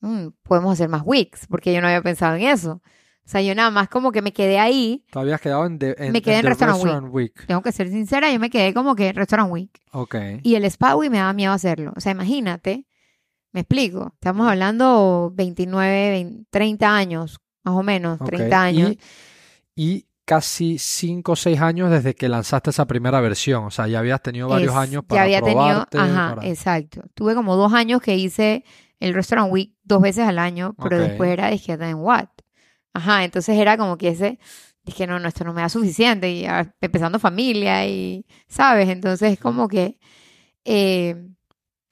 [0.00, 2.82] mm, podemos hacer más weeks, porque yo no había pensado en eso.
[3.26, 6.12] O sea, yo nada más como que me quedé ahí, Te habías quedado en, en,
[6.12, 7.46] Me quedé en The Restaurant Week.
[7.46, 9.70] tengo que ser sincera, yo me quedé como que Restaurant Week.
[9.92, 10.14] Ok.
[10.42, 11.94] Y el Spa Week me daba miedo hacerlo.
[11.96, 12.86] O sea, imagínate,
[13.52, 18.26] me explico, estamos hablando 29, 20, 30 años, más o menos, ok.
[18.26, 18.90] 30 años.
[18.90, 18.98] Y,
[19.74, 23.64] y casi 5 o 6 años desde que lanzaste esa primera versión.
[23.64, 25.96] O sea, ya habías tenido varios Es- años ya para había probarte.
[25.96, 27.02] tenido, ajá, para- exacto.
[27.14, 28.64] Tuve como dos años que hice
[29.00, 32.28] el Restaurant Week dos veces al año, pero después era, dije, then what?
[32.92, 34.38] Ajá, entonces era como que ese,
[34.84, 36.46] dije, no, no, esto no me da suficiente, y
[36.80, 38.88] empezando familia y, ¿sabes?
[38.88, 39.98] Entonces es como que
[40.64, 41.28] eh,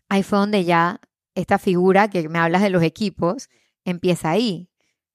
[0.08, 1.00] ahí fue donde ya
[1.34, 3.48] esta figura que me hablas de los equipos
[3.84, 4.68] empieza ahí.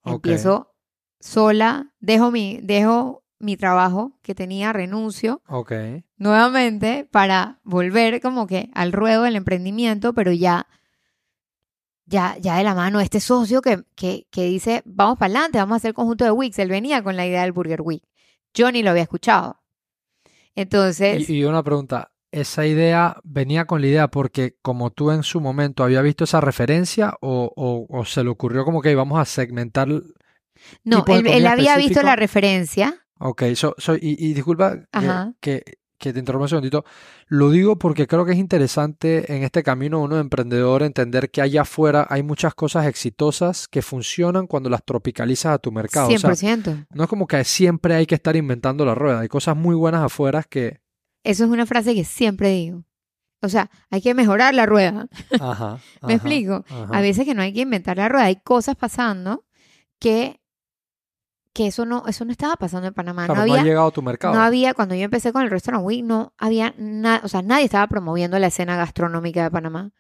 [0.04, 0.76] Empiezo
[1.20, 5.74] sola, dejo mi, dejo mi trabajo que tenía, renuncio Ok.
[6.18, 10.68] nuevamente para volver como que al ruedo del emprendimiento, pero ya,
[12.08, 15.74] ya, ya de la mano este socio que, que, que dice, vamos para adelante, vamos
[15.76, 16.58] a hacer conjunto de Wix.
[16.60, 18.02] Él venía con la idea del Burger Week.
[18.54, 19.62] Yo ni lo había escuchado.
[20.56, 22.12] Entonces, Y, y una pregunta.
[22.30, 26.42] ¿Esa idea venía con la idea porque como tú en su momento había visto esa
[26.42, 29.88] referencia o, o- o se le ocurrió como que vamos a segmentar?
[30.84, 33.06] no, él, había visto la referencia.
[33.20, 35.34] Ok, so- so- y, y disculpa Ajá.
[35.40, 36.86] que, que te interrumpa un segundito.
[37.28, 41.42] Lo digo porque creo que es interesante en este camino uno de emprendedor entender que
[41.42, 46.10] allá afuera hay muchas cosas exitosas que funcionan cuando las tropicalizas a tu mercado.
[46.10, 46.88] O sea, 100%.
[46.94, 49.22] no es como que siempre hay que estar inventando la rueda.
[49.22, 50.82] Hay cosas muy buenas afuera que...
[51.24, 52.84] Eso es una frase que siempre digo.
[53.42, 55.08] o sea, hay que mejorar la rueda.
[55.40, 55.80] Ajá.
[56.04, 56.66] ¿Me ajá, explico?
[56.70, 56.90] ajá.
[56.92, 59.46] A veces que no hay que inventar la rueda, hay cosas pasando
[60.00, 60.40] que,
[61.58, 63.26] que eso no, eso no estaba pasando en Panamá.
[63.26, 64.36] Claro, no no había, ha llegado a tu mercado.
[64.36, 67.66] no había, cuando yo empecé con el Restaurant Week, no había nada, o sea, nadie
[67.66, 69.92] estaba promoviendo la escena gastronómica de Panamá.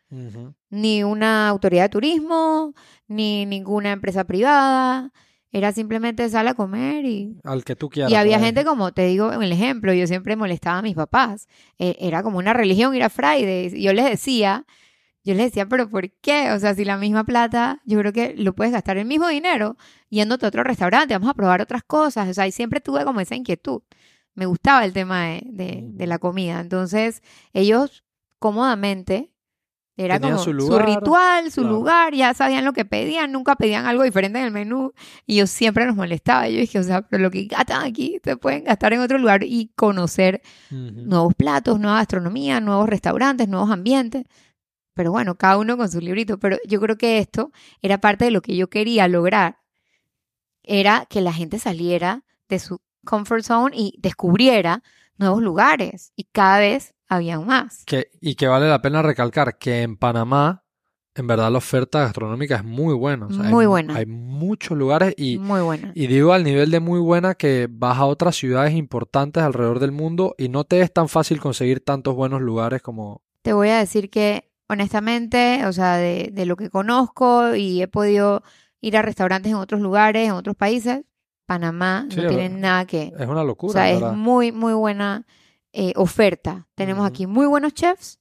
[0.69, 2.73] Ni una autoridad de turismo,
[3.07, 5.11] ni ninguna empresa privada.
[5.51, 8.11] Era simplemente sal a comer y Al que tú quieras.
[8.11, 8.45] y había pues.
[8.45, 11.47] gente como, te digo, en el ejemplo, yo siempre molestaba a mis papás.
[11.79, 13.73] Eh, era como una religión ir a Fridays.
[13.73, 14.65] Yo les decía,
[15.27, 16.51] yo les decía, pero ¿por qué?
[16.53, 19.75] O sea, si la misma plata, yo creo que lo puedes gastar el mismo dinero
[20.09, 22.29] yéndote a otro restaurante, vamos a probar otras cosas.
[22.29, 23.81] O sea, y siempre tuve como esa inquietud.
[24.35, 26.59] Me gustaba el tema de, de- de la comida.
[26.59, 27.21] Entonces,
[27.53, 28.03] ellos
[28.39, 29.31] cómodamente,
[29.99, 30.53] era Tenían como su
[30.85, 31.75] ritual, su claro.
[31.75, 34.93] lugar, ya sabían lo que pedían, nunca pedían algo diferente en el menú.
[35.25, 36.47] Y yo siempre los molestaba.
[36.47, 39.43] Yo dije, o sea, pero lo que gastan aquí, se pueden gastar en otro lugar
[39.43, 44.25] y conocer nuevos platos, nueva gastronomía, nuevos restaurantes, nuevos ambientes.
[44.97, 46.39] Pero bueno, cada uno con su librito.
[46.39, 49.59] Pero yo creo que esto era parte de lo que yo quería lograr.
[50.63, 54.83] Era que la gente saliera de su comfort zone y descubriera
[55.17, 56.11] nuevos lugares.
[56.15, 57.85] Y cada vez había más.
[57.85, 60.63] Que, y que vale la pena recalcar que en Panamá,
[61.15, 63.27] en verdad, la oferta gastronómica es muy buena.
[63.27, 63.95] o sea, hay- Muy buena.
[63.95, 65.91] Hay muchos lugares y, Muy buena.
[65.95, 69.91] y digo al nivel de muy buena que vas a otras ciudades importantes alrededor del
[69.91, 73.21] mundo y no te es tan fácil conseguir tantos buenos lugares como...
[73.41, 77.87] Te voy a decir que, honestamente, o sea, de, de lo que conozco y he
[77.87, 78.43] podido
[78.81, 81.03] ir a restaurantes en otros lugares, en otros países,
[81.45, 83.13] Panamá Sí, no tiene nada que...
[83.17, 85.25] Es una O locura, sea, es muy, muy buena
[85.71, 86.67] eh, oferta.
[86.75, 88.19] Tenemos aquí muy buenos chefs.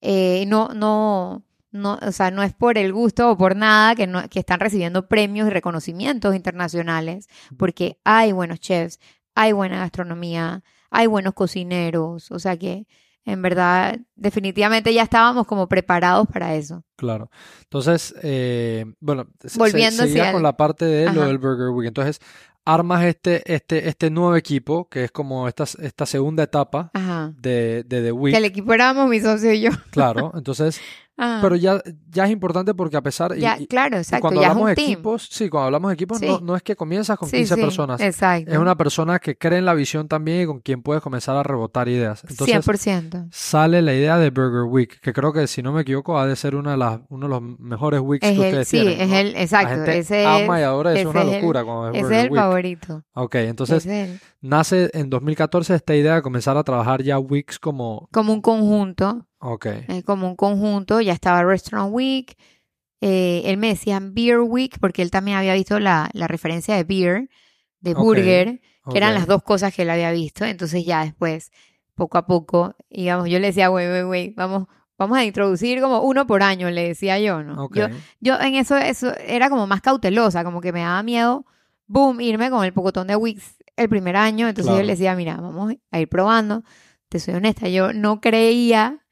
[0.00, 4.06] Eh, no, no, no, o sea, no es por el gusto o por nada que,
[4.06, 9.00] no, que están recibiendo premios y reconocimientos internacionales, porque hay buenos chefs,
[9.34, 12.30] hay buena gastronomía, hay buenos cocineros.
[12.30, 12.86] O sea que,
[13.24, 16.84] en verdad, definitivamente ya estábamos como preparados para eso.
[16.96, 17.30] Claro.
[17.62, 21.26] Entonces, eh, bueno, Volviendo se, con la parte de lo Ajá.
[21.26, 21.88] del Burger Week.
[21.88, 22.20] Entonces,
[22.66, 27.32] armas este, este, este nuevo equipo, que es como esta, esta segunda etapa Ajá.
[27.36, 28.34] de, de The Que Week.
[28.34, 29.70] el equipo éramos mi socio y yo.
[29.90, 30.80] Claro, entonces,
[31.16, 31.38] Ajá.
[31.42, 34.48] pero ya, ya es importante porque a pesar, y- ya, y, claro, exacto, cuando ya
[34.48, 36.26] es hablamos de equipos, sí, cuando hablamos de equipos, Sí.
[36.26, 38.00] no, no es que comienzas con Sí, 15 sí, personas.
[38.00, 38.50] Exacto.
[38.50, 41.42] Es una persona que cree en la visión también y con quien puedes comenzar a
[41.44, 42.24] rebotar ideas.
[42.28, 43.28] Entonces, 100%.
[43.30, 46.34] sale la idea de Burger Week, que creo que si no me equivoco ha de
[46.34, 49.00] ser una de las, uno de los mejores weeks Es que el, ustedes sí, tienen.
[49.00, 49.16] es ¿no?
[49.16, 49.68] el, La exacto.
[49.74, 52.02] gente ese ama es, y adora, eso es una es el- locura cuando es ese
[52.02, 52.40] Burger es el Week.
[52.40, 53.02] favorito.
[53.14, 57.58] Ok, entonces es el- nace en 2014 esta idea de comenzar a trabajar ya weeks
[57.58, 58.08] como...
[58.12, 62.36] como un conjunto, Ok, eh, como un conjunto, ya estaba Restaurant Week,
[63.00, 66.84] eh, él me decía Beer Week, porque él también había visto la, la referencia de
[66.84, 67.28] beer,
[67.80, 71.50] de burger, que eran las dos cosas que él había visto, entonces ya después,
[71.94, 74.66] poco a poco, digamos, yo le decía, güey, güey, güey, vamos,
[74.98, 77.68] vamos a introducir como uno por año, le decía yo, ¿no?
[77.74, 77.88] Yo,
[78.20, 81.44] yo en eso, eso era como más cautelosa, como que me daba miedo,
[81.86, 84.48] boom, irme con el pocotón de Wix el primer año.
[84.48, 86.64] Entonces yo le decía, mira, vamos a ir probando.
[87.08, 89.03] Te soy honesta, yo no creía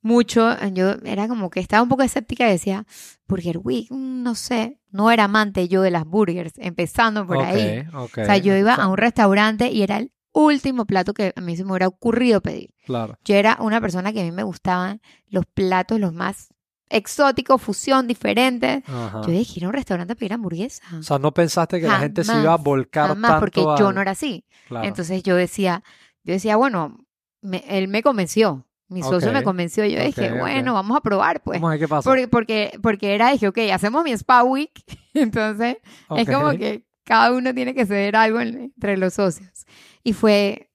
[0.00, 2.86] mucho, yo era como que estaba un poco escéptica y decía,
[3.26, 7.84] Burger Week, no sé, no era amante yo de las burgers, empezando por ahí.
[7.94, 11.56] O sea, yo iba a un restaurante y era el último plato que a mí
[11.56, 12.70] se me hubiera ocurrido pedir.
[12.86, 16.48] Claro, Yo era una persona que a mí me gustaban los platos los más
[16.90, 18.82] exóticos, fusión, diferentes.
[18.88, 19.20] ajá.
[19.26, 20.82] Yo dije, ir a un restaurante a pedir hamburguesa.
[20.98, 23.92] O sea, no pensaste que la gente se iba a volcar Jamás, tanto porque yo
[23.92, 24.44] no era así.
[24.68, 24.86] Claro.
[24.86, 25.82] Entonces yo decía,
[26.24, 27.04] yo decía, bueno,
[27.42, 28.64] me- él me convenció.
[28.88, 29.84] Mi socio me convenció.
[29.84, 31.60] Yo dije, bueno, vamos a probar, pues.
[31.60, 32.08] Vamos a ver qué pasa.
[32.08, 34.72] Porque, porque, porque era, dije, ok, hacemos mi spa week.
[35.14, 35.76] Entonces,
[36.16, 39.66] es como que cada uno tiene que ceder algo en- entre los socios.
[40.02, 40.70] Y fue,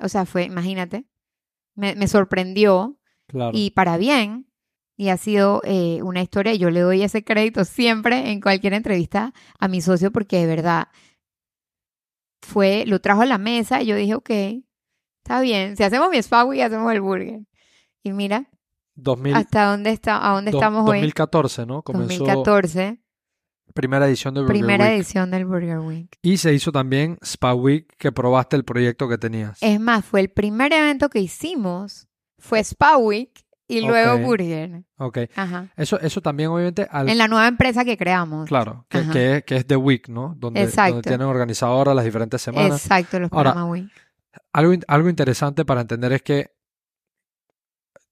[0.00, 1.04] o sea, fue, imagínate,
[1.74, 3.50] me, me sorprendió Claro.
[3.54, 4.44] y para bien.
[4.96, 9.32] Y ha sido eh, una historia, yo le doy ese crédito siempre en cualquier entrevista
[9.60, 10.88] a mi socio porque de verdad
[12.42, 14.30] fue, lo trajo a la mesa y yo dije, ok,
[15.22, 17.40] está bien, si hacemos mi spa week, hacemos el burger.
[18.08, 18.48] Y mira,
[18.94, 20.98] 2000, hasta dónde está, a dónde do- estamos hoy.
[20.98, 21.82] 2014, ¿no?
[21.82, 23.00] Comenzó 2014,
[23.74, 24.94] primera edición de Burger primera Week.
[24.94, 26.16] edición del Burger Week.
[26.22, 29.58] Y se hizo también Spa Week, que probaste el proyecto que tenías.
[29.62, 33.30] Es más, fue el primer evento que hicimos, fue Spa Week
[33.68, 34.18] y luego.
[34.18, 34.84] Burger.
[34.96, 35.18] Ok.
[35.36, 35.68] Ajá.
[35.76, 38.48] Eso, eso también, obviamente, al, En la nueva empresa que creamos.
[38.48, 40.34] claro, que, es, que es The Week, ¿no?
[40.38, 40.94] Donde, Exacto.
[40.94, 42.82] donde tienen organizado ahora las diferentes semanas.
[42.82, 43.90] Exacto, los programas Week.
[44.52, 46.50] Algo, algo interesante para entender es que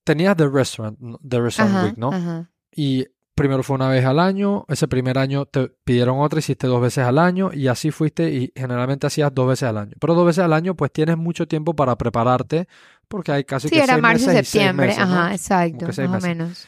[0.06, 0.98] tenías The Restaurant.
[1.28, 2.12] The Restaurant Ajá, Week, ¿no?
[2.12, 2.50] ajá.
[2.74, 6.80] Y primero fue una vez al año, ese primer año te pidieron otra, hiciste dos
[6.80, 9.92] veces al año y así fuiste y generalmente hacías dos veces al año.
[10.00, 12.66] Pero dos veces al año pues tienes mucho tiempo para prepararte
[13.08, 14.98] porque hay casi Sí, que era seis marzo y meses.
[14.98, 16.66] Ajá, exacto, más o menos.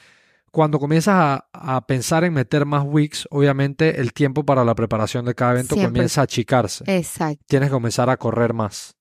[0.50, 5.24] Cuando comienzas a, a pensar en meter más weeks, obviamente el tiempo para la preparación
[5.26, 5.92] de cada evento Siempre.
[5.92, 6.84] comienza a achicarse.
[6.86, 7.44] Exacto.
[7.46, 8.94] Tienes que comenzar a correr más.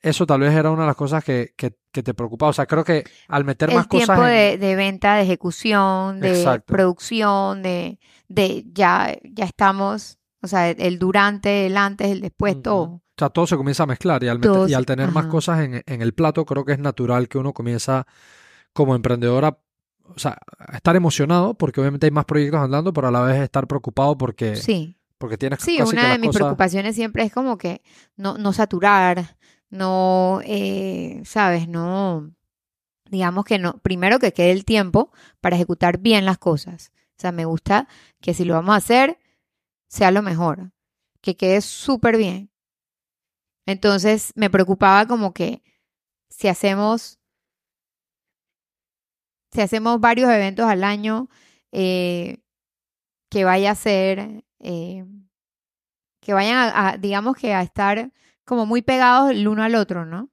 [0.00, 2.50] Eso tal vez era una de las cosas que, que, que te preocupaba.
[2.50, 5.22] O sea, creo que al meter más El tiempo cosas en- de, de venta, de
[5.22, 6.72] ejecución, de Exacto.
[6.72, 12.82] producción, de, de ya, ya estamos, o sea, el durante, el antes, el después, todo.
[12.82, 15.60] O sea, todo se comienza a mezclar y al, meter- y al tener más cosas
[15.60, 18.06] en, en el plato, creo que es natural que uno comienza
[18.74, 19.58] como emprendedora,
[20.04, 23.40] o sea, a estar emocionado porque obviamente hay más proyectos andando, pero a la vez
[23.40, 24.98] estar preocupado porque, Sí.
[25.16, 26.40] porque tienes Sí, casi que una de mis cosas...
[26.42, 27.80] preocupaciones siempre es como que
[28.16, 29.35] no, no saturar,
[29.70, 32.32] no, eh, sabes, no,
[33.10, 36.92] digamos que no, primero que quede el tiempo para ejecutar bien las cosas.
[37.18, 37.88] O sea, me gusta
[38.20, 39.18] que si lo vamos a hacer,
[39.88, 40.72] sea lo mejor,
[41.20, 42.50] que quede súper bien.
[43.66, 45.62] Entonces me preocupaba como que
[46.28, 47.18] si hacemos,
[49.52, 51.28] si hacemos varios eventos al año,
[51.72, 52.38] eh,
[53.30, 55.04] que vaya a ser, eh,
[56.20, 58.12] que vayan a, a, digamos que a estar
[58.46, 60.30] como muy pegados el uno al otro, ¿no?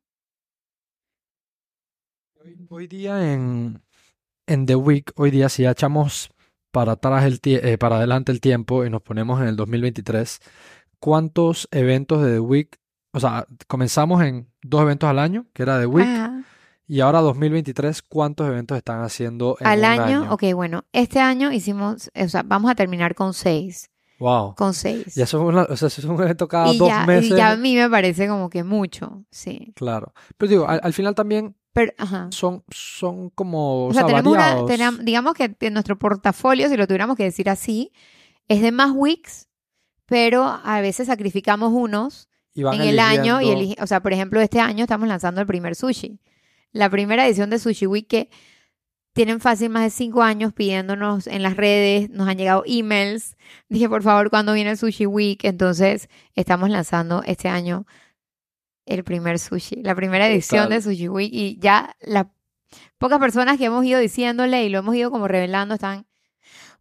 [2.69, 3.81] Hoy, día en,
[4.47, 6.29] en The Week, hoy día si echamos
[6.71, 10.39] para atrás el eh, para adelante el tiempo y nos ponemos en el 2023,
[10.99, 12.79] ¿cuántos eventos de The Week?
[13.13, 16.43] O sea, comenzamos en dos eventos al año, que era The Week, Ajá.
[16.87, 21.51] y ahora 2023, ¿cuántos eventos están haciendo en Al un año, ok, bueno, este año
[21.51, 23.92] hicimos, o sea, vamos a terminar con seis,
[24.23, 24.55] Wow.
[24.55, 25.17] con seis.
[25.17, 27.07] Y eso es, una- o sea, eso es un evento cada y dos ya, y
[27.07, 27.37] meses.
[27.37, 29.73] ya a mí me parece como que mucho, sí.
[29.75, 30.13] Claro.
[30.37, 32.27] Pero digo, al, al final también Pero, ajá.
[32.31, 36.87] son, son como, o sea, tenemos una, tenam- digamos que en nuestro portafolio, si lo
[36.87, 37.91] tuviéramos que decir así,
[38.47, 39.49] es de más weeks,
[40.05, 44.83] pero a veces sacrificamos unos en el año y o sea, por ejemplo, este año
[44.83, 46.19] estamos lanzando el primer sushi.
[46.71, 48.29] La primera edición de Sushi Week que
[49.13, 53.37] tienen fácil más de cinco años pidiéndonos en las redes, nos han llegado emails.
[53.69, 55.43] Dije, por favor, ¿cuándo viene el Sushi Week?
[55.43, 57.85] Entonces, estamos lanzando este año
[58.85, 62.25] el primer sushi, la primera edición de Sushi Week y ya las
[62.97, 66.05] pocas personas que hemos ido diciéndole y lo hemos ido como revelando están,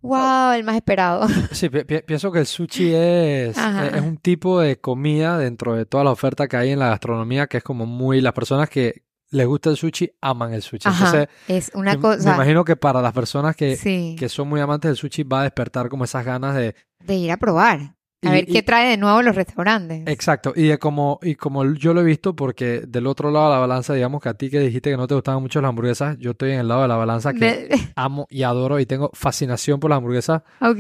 [0.01, 1.29] wow, el más esperado.
[1.53, 3.87] Sí, pi- pi- pienso que el sushi es, Ajá.
[3.89, 7.47] es un tipo de comida dentro de toda la oferta que hay en la gastronomía
[7.47, 10.89] que es como muy, las personas que les gusta el sushi aman el sushi.
[10.89, 14.29] Ajá, Entonces, es una me, me cosa, imagino que para las personas que, sí, que
[14.29, 16.75] son muy amantes del sushi va a despertar como esas ganas de...
[17.01, 17.81] de ir a probar.
[18.25, 20.05] A Y- ver y- qué trae de nuevo los restaurantes.
[20.07, 23.53] Exacto, y de como, y como yo lo he visto, porque del otro lado de
[23.55, 26.17] la balanza, digamos que a ti que dijiste que no te gustaban mucho las hamburguesas,
[26.19, 29.11] yo estoy en el lado de la balanza que De- amo y adoro y tengo
[29.13, 30.43] fascinación por las hamburguesas.
[30.61, 30.79] ok,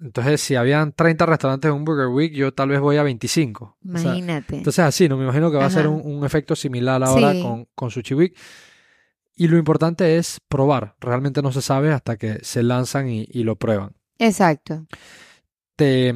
[0.00, 3.64] Entonces, si habían 30 restaurantes en un Burger Week, yo tal vez voy a 25.
[3.64, 4.56] O sea, imagínate.
[4.58, 5.16] entonces, así, ¿no?
[5.16, 7.42] Me imagino que va a ser un, un efecto similar ahora Sí.
[7.42, 8.36] con, con Sushi Week.
[9.34, 10.94] Y lo importante es probar.
[11.00, 13.94] Realmente no se sabe hasta que se lanzan y, y lo prueban.
[14.18, 14.86] Exacto.
[15.76, 16.14] Te,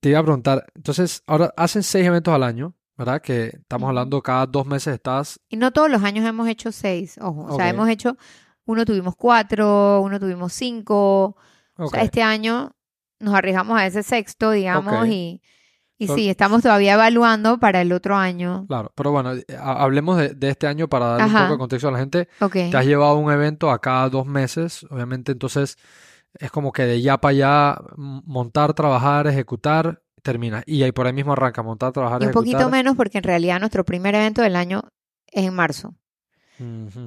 [0.00, 3.20] te iba a preguntar, entonces, ahora hacen seis eventos al año, ¿verdad?
[3.20, 5.40] Que estamos hablando cada dos meses estás.
[5.48, 7.46] Y no todos los años hemos hecho seis, ojo.
[7.52, 8.16] O sea, hemos hecho,
[8.64, 11.36] uno tuvimos cuatro, uno tuvimos cinco.
[11.76, 12.76] O sea, este año
[13.20, 15.42] nos arriesgamos a ese sexto, digamos, y,
[15.98, 18.64] y So- sí, estamos todavía evaluando para el otro año.
[18.66, 21.58] Claro, pero bueno, eh, ha- hablemos de, de este año para darle un poco de
[21.58, 22.28] contexto a la gente.
[22.40, 22.52] Ok.
[22.52, 25.76] Te has llevado un evento a cada dos meses, obviamente, entonces
[26.38, 30.62] es como que de ya para allá montar, trabajar, ejecutar, termina.
[30.66, 33.58] Y ahí por ahí mismo arranca, montar, trabajar, Y un poquito menos porque en realidad
[33.60, 34.82] nuestro primer evento del año
[35.26, 35.94] es en marzo.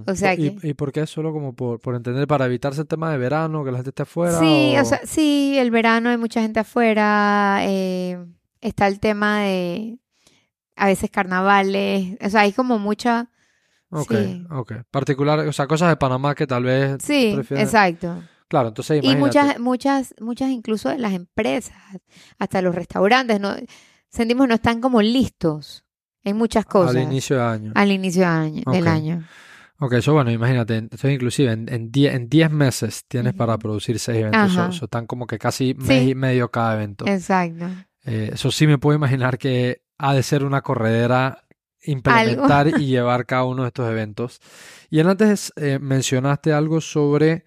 [0.06, 1.06] O sea ¿Y, que- y por qué?
[1.08, 4.04] Solo como por, por entender, para evitarse el tema de verano, que la gente esté
[4.04, 4.39] afuera.
[4.39, 4.82] Sí, o...
[4.82, 8.18] o sea, sí, el verano hay mucha gente afuera, eh,
[8.62, 9.98] está el tema de
[10.76, 13.30] a veces carnavales, o sea, hay como mucha...
[13.89, 14.44] Ok, sí.
[14.50, 14.74] ok.
[14.89, 18.24] Particular, o sea, cosas de Panamá que tal vez Sí, exacto.
[18.48, 19.20] Claro, entonces Y imagínate.
[19.20, 21.76] muchas, muchas, muchas incluso de las empresas,
[22.39, 23.56] hasta los restaurantes, no
[24.10, 25.84] sentimos no están como listos
[26.23, 27.71] en muchas cosas Al inicio de año.
[27.75, 29.23] al inicio de año- del año.
[29.79, 33.99] Ok, eso bueno, imagínate, entonces inclusive en, en, die- en 10 meses tienes para producir
[33.99, 34.69] 6 eventos, Ajá.
[34.69, 37.05] eso, están como que casi mes y medio cada evento.
[37.07, 37.65] Exacto.
[38.05, 41.43] Eh, eso sí me puedo imaginar que ha de ser una corredera
[41.86, 44.39] implementar y llevar cada uno de estos eventos.
[44.89, 47.45] Y antes eh, mencionaste algo sobre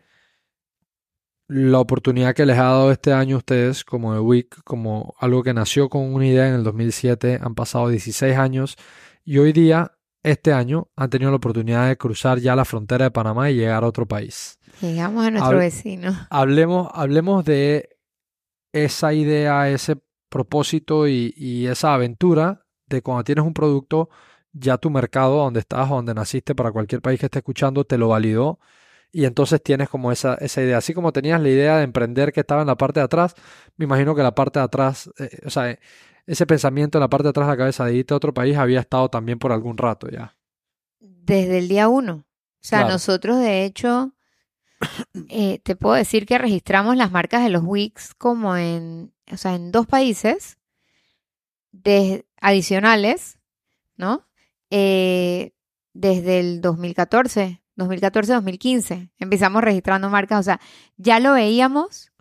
[1.49, 5.43] la oportunidad que les ha dado este año a ustedes como The Week, como algo
[5.43, 8.77] que nació con una idea en el 2007, han pasado 16 años
[9.25, 9.93] y hoy día,
[10.23, 13.85] este año, han tenido la oportunidad de cruzar ya la frontera de Panamá y llegar
[13.85, 14.59] a otro país.
[14.81, 16.17] Llegamos a nuestro vecino.
[16.31, 17.97] Hablemos, hablemos de
[18.73, 19.97] esa idea, ese
[20.29, 24.11] propósito y, y esa aventura de cuando tienes un producto,
[24.53, 28.09] ya tu mercado donde estás, donde naciste, para cualquier país que esté escuchando, te lo
[28.09, 28.59] validó.
[29.13, 30.79] Y entonces tienes como esa, esa idea.
[30.79, 33.35] Así como tenías la idea de emprender que estaba en la parte de atrás,
[33.77, 35.79] me imagino que la parte de atrás, eh, o sea,
[36.27, 38.57] ese pensamiento en la parte de atrás de la cabeza de irte a otro país
[38.57, 40.37] había estado también por algún rato ya.
[41.01, 42.25] Desde el día uno.
[42.25, 42.95] O sea, Claro.
[42.95, 44.13] nosotros de hecho,
[45.29, 49.55] eh, te puedo decir que registramos las marcas de los Wix como en, o sea,
[49.55, 50.59] en dos países
[51.73, 53.39] de, adicionales,
[53.97, 54.27] ¿no?
[54.71, 55.53] Eh,
[55.93, 60.61] desde el 2014, 2014-2015, empezamos registrando marcas, o sea,
[60.97, 62.13] ya lo veíamos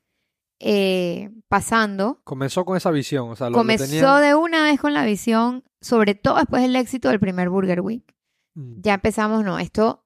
[0.60, 2.22] eh, pasando.
[2.24, 5.04] Comenzó con esa visión, o sea, lo, lo Comenzó tenían- de una vez con la
[5.06, 8.16] visión, sobre todo después del éxito del primer Burger Week.
[8.54, 10.06] Mm, Ya empezamos, no, esto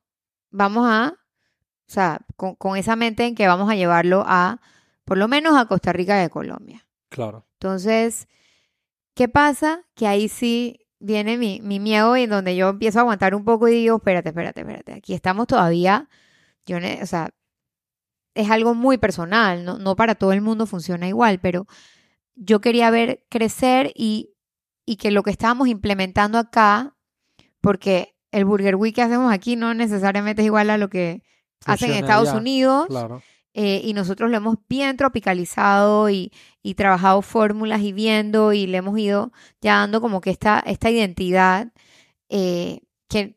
[0.51, 4.59] vamos a, o sea, con, con esa mente en que vamos a llevarlo a,
[5.05, 6.87] por lo menos a Costa Rica y a Colombia.
[7.09, 7.47] Claro.
[7.53, 8.27] Entonces,
[9.15, 9.83] ¿qué pasa?
[9.95, 13.67] Que ahí sí viene mi, mi miedo y donde yo empiezo a aguantar un poco
[13.67, 16.09] y digo, espérate, espérate, espérate, aquí estamos todavía,
[16.65, 17.29] yo, o sea,
[18.35, 21.65] es algo muy personal, no, no para todo el mundo funciona igual, pero
[22.35, 24.33] yo quería ver crecer y,
[24.85, 26.95] y que lo que estábamos implementando acá,
[27.61, 31.23] porque el Burger Week que hacemos aquí no necesariamente es igual a lo que
[31.65, 32.87] hacen en Estados Unidos.
[32.87, 33.21] Claro.
[33.61, 36.31] Eh, y nosotros lo hemos bien tropicalizado y,
[36.63, 40.89] y trabajado fórmulas y viendo y le hemos ido ya dando como que esta, esta
[40.89, 41.67] identidad
[42.29, 42.79] eh,
[43.09, 43.35] que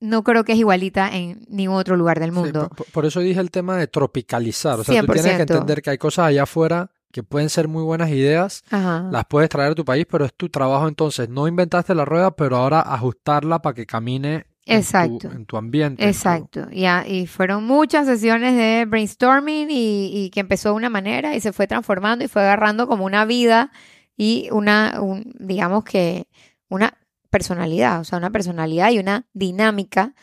[0.00, 2.68] no creo que es igualita en ningún otro lugar del Sí, mundo.
[2.76, 4.78] por, por eso dije el tema de tropicalizar.
[4.78, 5.40] O sea, tú tienes que 100%.
[5.40, 9.08] entender que hay cosas allá afuera que pueden ser muy buenas ideas, Ajá.
[9.10, 11.28] las puedes traer a tu país, pero es tu trabajo entonces.
[11.28, 15.30] No inventaste la rueda, pero ahora ajustarla para que camine en tu- Exacto.
[15.30, 16.02] en tu ambiente.
[16.02, 20.90] tu- Exacto, ya, y fueron muchas sesiones de brainstorming y, y que empezó de una
[20.90, 23.70] manera y se fue transformando y fue agarrando como una vida
[24.16, 26.26] y una, un- digamos que
[26.68, 26.96] una
[27.30, 30.14] personalidad, o sea, una personalidad y una dinámica.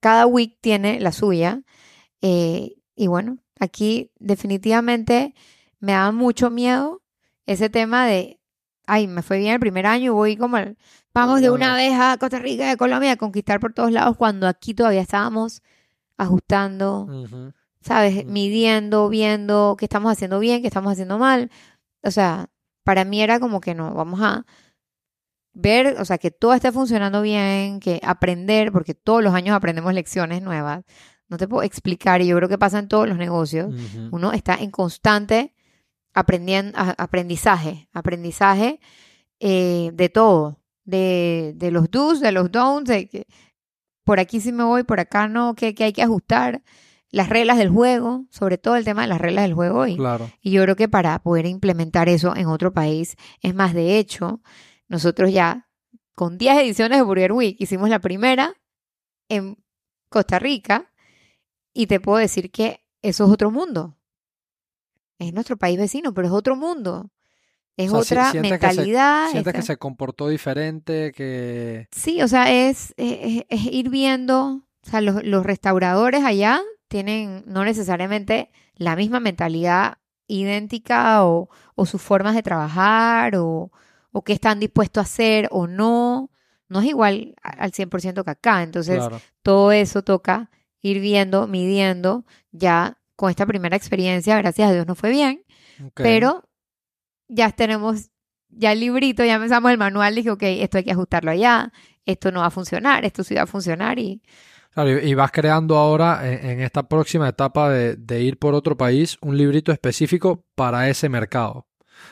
[0.00, 1.62] Cada week tiene la suya.
[2.20, 5.34] eh, y bueno, aquí definitivamente
[5.80, 7.02] me da mucho miedo
[7.46, 8.40] ese tema de,
[8.86, 10.76] ay, me fue bien el primer año, voy como, al-
[11.14, 14.46] vamos de una vez a Costa Rica, a Colombia, a conquistar por todos lados, cuando
[14.46, 15.62] aquí todavía estábamos
[16.16, 17.06] ajustando.
[17.80, 18.24] ¿sabes?
[18.24, 18.32] Mm.
[18.32, 21.50] Midiendo, viendo qué estamos haciendo bien, qué estamos haciendo mal.
[22.02, 22.50] O sea,
[22.84, 24.44] para mí era como que no, vamos a
[25.52, 29.92] ver, o sea, que todo esté funcionando bien, que aprender, porque todos los años aprendemos
[29.94, 30.84] lecciones nuevas.
[31.28, 33.74] No te puedo explicar, y yo creo que pasa en todos los negocios.
[34.10, 35.54] Uno está en constante
[36.14, 38.80] aprendiendo, aprendizaje, aprendizaje
[39.40, 40.58] eh, de todo,
[40.88, 43.26] de, de los do's, de los don'ts, de que
[44.04, 46.62] por aquí sí me voy, por acá no, que, que hay que ajustar,
[47.10, 49.86] las reglas del juego, sobre todo el tema de las reglas del juego.
[49.86, 50.30] Y, Claro.
[50.40, 54.40] y yo creo que para poder implementar eso en otro país, es más, de hecho,
[54.88, 55.68] nosotros ya
[56.14, 58.54] con 10 ediciones de Burger Week hicimos la primera
[59.28, 59.56] en
[60.08, 60.90] Costa Rica
[61.74, 63.98] y te puedo decir que eso es otro mundo.
[65.18, 67.10] Es nuestro país vecino, pero es otro mundo.
[67.78, 69.28] Es O sea, si- otra sientes que se- mentalidad.
[69.30, 71.88] Sientes que se comportó diferente, que...
[71.92, 77.44] Sí, o sea, es, es, es ir viendo, o sea, los, los restauradores allá tienen
[77.46, 83.70] no necesariamente la misma mentalidad idéntica o, o sus formas de trabajar o,
[84.12, 86.30] o qué están dispuestos a hacer o no.
[86.68, 88.62] No es igual al 100% que acá.
[88.62, 89.20] Entonces, Claro.
[89.42, 90.50] todo eso toca
[90.82, 92.24] ir viendo, midiendo.
[92.50, 95.44] Ya con esta primera experiencia, gracias a Dios, no fue bien,
[95.94, 96.44] pero
[97.28, 98.10] ya tenemos
[98.48, 101.72] ya el librito, ya empezamos el manual, dije, ok, esto hay que ajustarlo allá,
[102.06, 104.22] esto no va a funcionar, esto sí va a funcionar y
[104.70, 108.76] Claro, y vas creando ahora en, en esta próxima etapa de, de ir por otro
[108.76, 111.66] país un librito específico para ese mercado.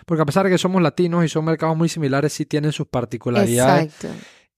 [0.05, 2.89] Porque a pesar de que somos latinos y son mercados muy similares, sí tienen sus
[2.89, 4.09] particularidades exacto.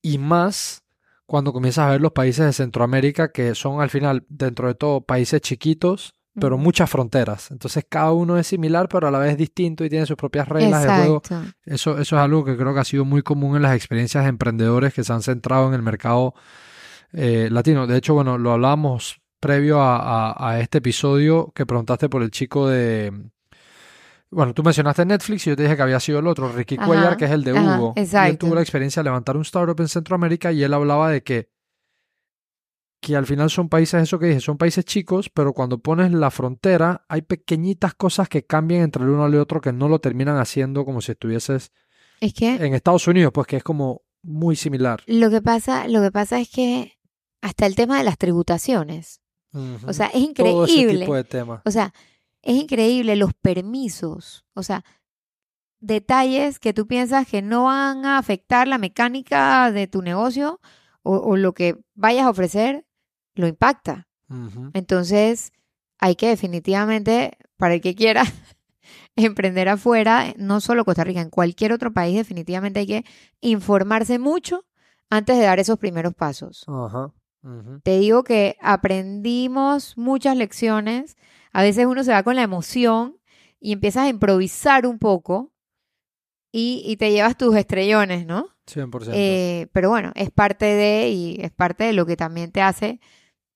[0.00, 0.84] y más
[1.26, 5.02] cuando comienzas a ver los países de Centroamérica que son al final, dentro de todo,
[5.02, 7.50] países chiquitos, pero muchas fronteras.
[7.50, 10.82] Entonces cada uno es similar, pero a la vez distinto y tiene sus propias reglas
[10.82, 11.16] de juego.
[11.18, 11.50] Exacto.
[11.64, 14.30] Eso, eso es algo que creo que ha sido muy común en las experiencias de
[14.30, 16.34] emprendedores que se han centrado en el mercado
[17.12, 17.86] eh, latino.
[17.86, 19.98] De hecho, bueno, lo hablábamos previo a,
[20.32, 23.12] a- a este episodio que preguntaste por el chico de...
[24.30, 26.86] Bueno, tú mencionaste Netflix y yo te dije que había sido el otro, Ricky Ajá,
[26.86, 27.94] Cuellar, que es el de ajá, Hugo.
[27.96, 28.38] Y él exacto.
[28.46, 31.48] tuvo la experiencia de levantar un startup en Centroamérica y él hablaba de que,
[33.00, 36.30] que al final son países, eso que dije, son países chicos, pero cuando pones la
[36.30, 40.00] frontera hay pequeñitas cosas que cambian entre el uno y el otro que no lo
[40.00, 41.70] terminan haciendo como si estuvieses
[42.20, 45.00] Es que en Estados Unidos, pues que es como muy similar.
[45.06, 46.98] lo que pasa, lo que pasa es que
[47.40, 49.20] hasta el tema de las tributaciones.
[49.86, 51.00] O sea, es Todo ese increíble.
[51.00, 51.62] tipo de temas.
[51.64, 51.94] O sea,
[52.42, 54.44] es increíble los permisos.
[54.54, 54.84] O sea,
[55.80, 60.60] detalles que tú piensas que no van a afectar la mecánica de tu negocio
[61.02, 62.84] o, o lo que vayas a ofrecer,
[63.38, 64.06] lo impacta.
[64.74, 65.52] Entonces,
[65.98, 68.24] hay que definitivamente, para el que quiera
[69.16, 73.04] emprender afuera, no solo Costa Rica, en cualquier otro país, definitivamente hay que
[73.40, 74.66] informarse mucho
[75.08, 76.64] antes de dar esos primeros pasos.
[77.82, 81.16] Te digo que aprendimos muchas lecciones.
[81.52, 83.16] A veces uno se va con la emoción
[83.58, 85.52] y empiezas a improvisar un poco
[86.52, 88.48] y, y te llevas tus estrellones, ¿no?
[88.66, 89.10] 100%.
[89.14, 93.00] Eh, pero bueno, es parte de y es parte de lo que también te hace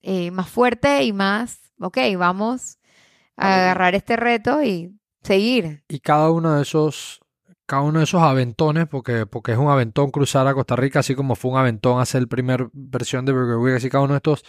[0.02, 2.78] eh, más fuerte y más, ok, vamos
[3.36, 5.84] a agarrar este reto y seguir.
[5.88, 7.20] y cada uno de esos
[7.66, 11.14] cada uno de esos aventones porque porque es un aventón cruzar a Costa Rica así
[11.14, 14.18] como fue un aventón hacer la primera versión de Burger Week así cada uno de
[14.18, 14.44] estos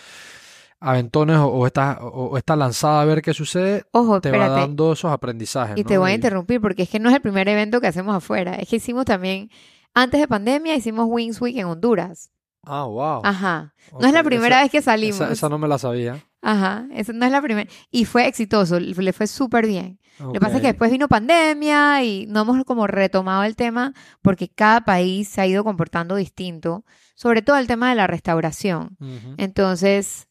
[0.79, 4.49] aventones o, o esta o, o esta lanzada a ver qué sucede Ojo, te va
[4.49, 5.87] dando esos aprendizajes Y ¿no?
[5.87, 8.55] te voy a interrumpir porque es que no es el primer evento que hacemos afuera.
[8.55, 9.49] Es que hicimos también,
[9.93, 12.31] antes de pandemia, hicimos Wings Week en Honduras.
[12.63, 13.73] Ah wow Ajá.
[13.99, 15.19] No es la primera esa- vez que salimos.
[15.21, 16.87] esa, esa no me la sabía Ajá.
[16.91, 17.69] Esa no es la primera.
[17.89, 19.99] Y fue exitoso, le fue súper bien.
[20.19, 23.93] Lo que pasa es que después vino pandemia y no hemos como retomado el tema
[24.21, 26.83] porque cada país se ha ido comportando distinto,
[27.15, 28.97] sobre todo el tema de la restauración.
[29.37, 30.27] Entonces,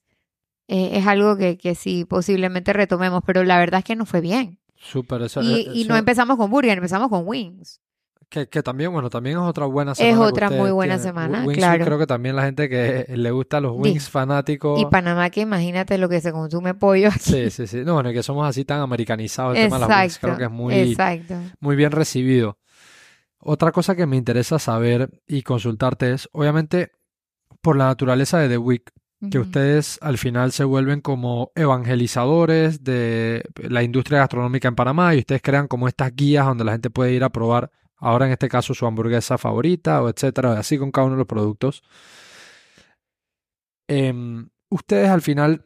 [0.69, 4.21] eh, es algo que, que sí posiblemente retomemos, pero la verdad es que nos fue
[4.21, 4.59] bien.
[4.77, 7.81] Súper, eso- Y, y no empezamos con burger, empezamos con wings.
[8.33, 10.17] Que, que también, bueno, también es otra buena Es semana.
[10.17, 11.03] que otra muy buena tienen.
[11.15, 11.85] semana, Wings claro.
[11.85, 14.81] creo que también la gente que le gusta los wings fanáticos.
[14.81, 17.19] Y Panamá, que imagínate lo que se consume pollo aquí.
[17.21, 17.85] Sí, sí, sí.
[17.85, 19.55] No, bueno, que somos así tan americanizados.
[19.57, 20.27] El tema de las wings Exacto.
[20.27, 21.35] creo que es muy, Exacto.
[21.61, 22.59] muy bien recibido.
[23.39, 26.93] Otra cosa que me interesa saber y consultarte es, obviamente,
[27.61, 28.91] por la naturaleza de The Week,
[29.31, 35.19] que ustedes al final se vuelven como evangelizadores de la industria gastronómica en Panamá y
[35.19, 37.71] ustedes crean como estas guías donde la gente puede ir a probar,
[38.03, 41.27] ahora en este caso su hamburguesa favorita o etcétera, así con cada uno de los
[41.27, 41.83] productos.
[43.89, 45.63] Em, ustedes al final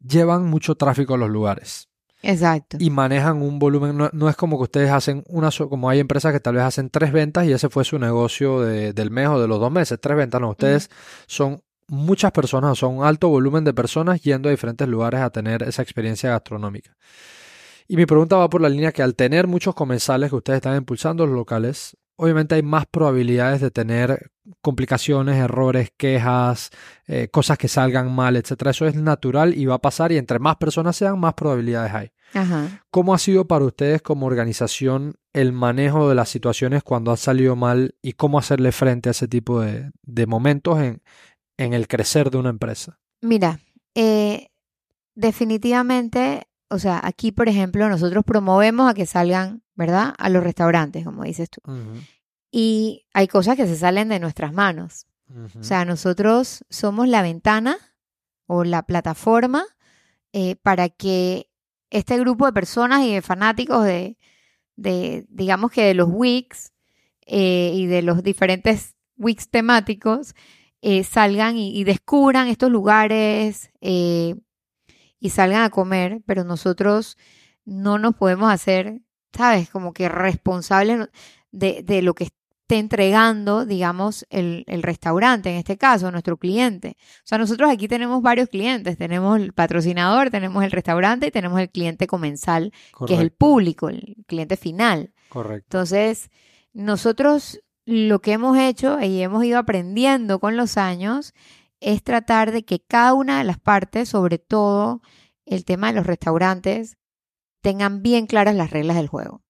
[0.00, 1.88] llevan mucho tráfico a los lugares
[2.22, 2.76] Exacto.
[2.80, 5.98] y manejan un volumen, no, no es como que ustedes hacen una, so- como hay
[6.00, 9.28] empresas que tal vez hacen tres ventas y ese fue su negocio de- del mes
[9.28, 10.90] o de los dos meses, tres ventas, no, ustedes
[11.26, 15.62] son muchas personas, son un alto volumen de personas yendo a diferentes lugares a tener
[15.64, 16.96] esa experiencia gastronómica.
[17.88, 20.76] Y mi pregunta va por la línea que al tener muchos comensales que ustedes están
[20.76, 24.30] impulsando los locales, obviamente hay más probabilidades de tener
[24.60, 26.70] complicaciones, errores, quejas,
[27.06, 28.70] eh, cosas que salgan mal, etcétera.
[28.70, 32.10] Eso es natural y va a pasar y entre más personas sean, más probabilidades hay.
[32.34, 32.82] Ajá.
[32.90, 37.56] ¿Cómo ha sido para ustedes como organización el manejo de las situaciones cuando ha salido
[37.56, 41.02] mal y cómo hacerle frente a ese tipo de, de momentos en,
[41.56, 42.98] en el crecer de una empresa?
[43.20, 43.60] Mira,
[43.94, 44.48] eh,
[45.14, 50.14] definitivamente, o sea, aquí, por ejemplo, nosotros promovemos a que salgan, ¿verdad?
[50.18, 51.60] A los restaurantes, como dices tú.
[52.50, 55.06] Y hay cosas que se salen de nuestras manos.
[55.58, 57.76] O sea, nosotros somos la ventana
[58.46, 59.64] o la plataforma
[60.32, 61.50] eh, para que
[61.90, 64.18] este grupo de personas y de fanáticos de,
[64.76, 66.72] de digamos que de los Wix
[67.26, 70.34] eh, y de los diferentes Wix temáticos
[70.82, 74.34] eh, salgan y, y descubran estos lugares eh,
[75.22, 77.16] y salgan a comer, pero nosotros
[77.64, 79.02] no nos podemos hacer,
[79.32, 79.70] ¿sabes?
[79.70, 81.10] Como que responsables
[81.52, 86.96] de, de lo que esté entregando, digamos, el, el restaurante, en este caso, nuestro cliente.
[86.98, 88.98] O sea, nosotros aquí tenemos varios clientes.
[88.98, 92.72] Tenemos el patrocinador, tenemos el restaurante y tenemos el cliente comensal,
[93.06, 95.12] que es el público, el cliente final.
[95.28, 95.66] Correcto.
[95.68, 96.30] Entonces,
[96.72, 101.32] nosotros lo que hemos hecho y hemos ido aprendiendo con los años
[101.82, 105.02] es tratar de que cada una de las partes, sobre todo
[105.44, 106.96] el tema de los restaurantes,
[107.60, 109.42] tengan bien claras las reglas del juego.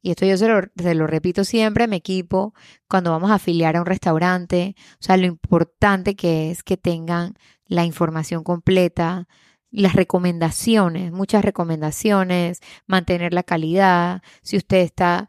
[0.00, 2.54] Y esto yo se lo, se lo repito siempre a mi equipo
[2.88, 4.76] cuando vamos a afiliar a un restaurante.
[4.94, 7.34] O sea, lo importante que es que tengan
[7.66, 9.26] la información completa,
[9.70, 14.22] las recomendaciones, muchas recomendaciones, mantener la calidad.
[14.42, 15.28] Si usted está,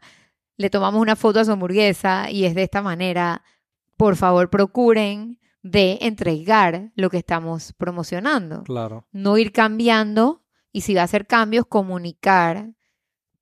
[0.56, 3.42] le tomamos una foto a su hamburguesa y es de esta manera,
[3.96, 5.40] por favor procuren
[5.70, 8.62] de entregar lo que estamos promocionando.
[8.62, 9.06] Claro.
[9.12, 12.72] No ir cambiando y si va a hacer cambios, comunicar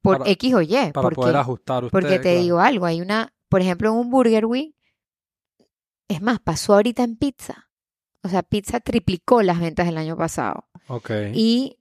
[0.01, 0.69] por Para- X o Y.
[0.93, 1.91] Para porque, poder ajustar ustedes.
[1.91, 2.41] porque te claro.
[2.41, 4.75] digo algo, hay una, por ejemplo, en un Burger Week,
[6.09, 7.69] es más, pasó ahorita en pizza.
[8.23, 10.69] O sea, pizza triplicó las ventas del año pasado.
[10.89, 11.11] Ok.
[11.35, 11.79] Y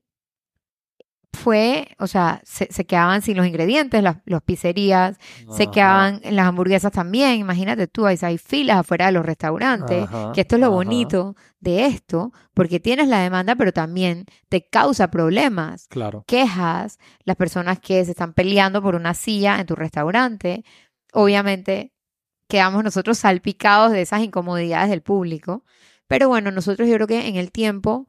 [1.34, 5.18] fue, o sea, se, se quedaban sin los ingredientes, las, los pizzerías,
[5.52, 7.40] se quedaban las hamburguesas también.
[7.40, 10.76] Imagínate tú, hay, hay filas afuera de los restaurantes, Ajá, que esto es lo ajá.
[10.76, 16.24] bonito de esto, porque tienes la demanda, pero también te causa problemas, Claro.
[16.28, 20.64] quejas, las personas que se están peleando por una silla en tu restaurante.
[21.14, 21.94] Obviamente,
[22.48, 25.64] quedamos nosotros salpicados de esas incomodidades del público.
[26.08, 28.08] Pero bueno, nosotros yo creo que en el tiempo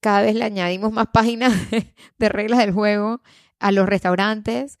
[0.00, 1.52] cada vez le añadimos más páginas
[2.18, 3.20] de, reglas del juego
[3.58, 4.78] a los restaurantes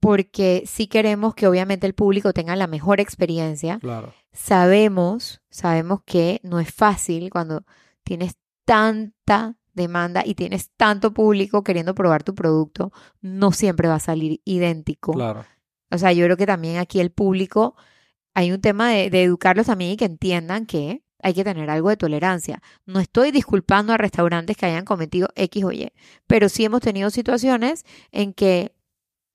[0.00, 3.78] porque sí queremos que obviamente el público tenga la mejor experiencia.
[3.78, 4.12] Claro.
[4.32, 7.64] Sabemos, sabemos que no es fácil cuando
[8.02, 8.34] tienes
[8.64, 14.40] tanta demanda y tienes tanto público queriendo probar tu producto, no siempre va a salir
[14.44, 15.12] idéntico.
[15.12, 15.44] Claro.
[15.90, 17.76] O sea, yo creo que también aquí el público,
[18.34, 21.88] hay un tema de, de educarlos también y que entiendan que hay que tener algo
[21.88, 22.60] de tolerancia.
[22.84, 25.92] No estoy disculpando a restaurantes que hayan cometido X o Y,
[26.26, 28.74] pero sí hemos tenido situaciones en que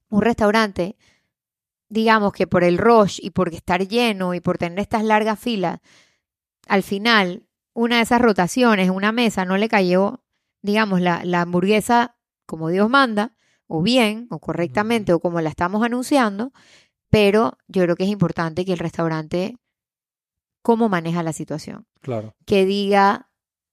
[0.10, 0.98] un restaurante,
[1.90, 5.80] digamos que por el rush y por estar lleno y por tener estas largas filas,
[6.68, 10.24] al final una de esas rotaciones, una mesa, no le cayó,
[10.62, 13.34] digamos, la, la hamburguesa como Dios manda,
[13.68, 16.54] o bien, o correctamente, o como la estamos anunciando,
[17.10, 19.58] pero yo creo que es importante que el restaurante,
[20.68, 22.36] cómo maneja la situación, Claro.
[22.46, 23.30] que diga,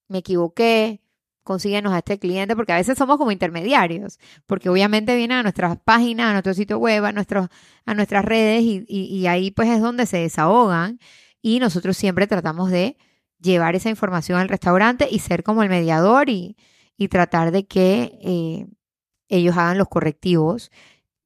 [0.09, 1.01] me equivoqué,
[1.43, 5.77] consíguenos a este cliente, porque a veces somos como intermediarios, porque obviamente vienen a nuestras
[5.83, 7.49] páginas, a nuestro sitio web, a, nuestros,
[7.85, 11.01] a nuestras redes, y, y- y ahí pues es donde se desahogan,
[11.43, 12.97] y nosotros siempre tratamos de
[13.41, 16.57] llevar esa información al restaurante y ser como el mediador y,
[16.97, 18.67] y tratar de que eh,
[19.29, 20.71] ellos hagan los correctivos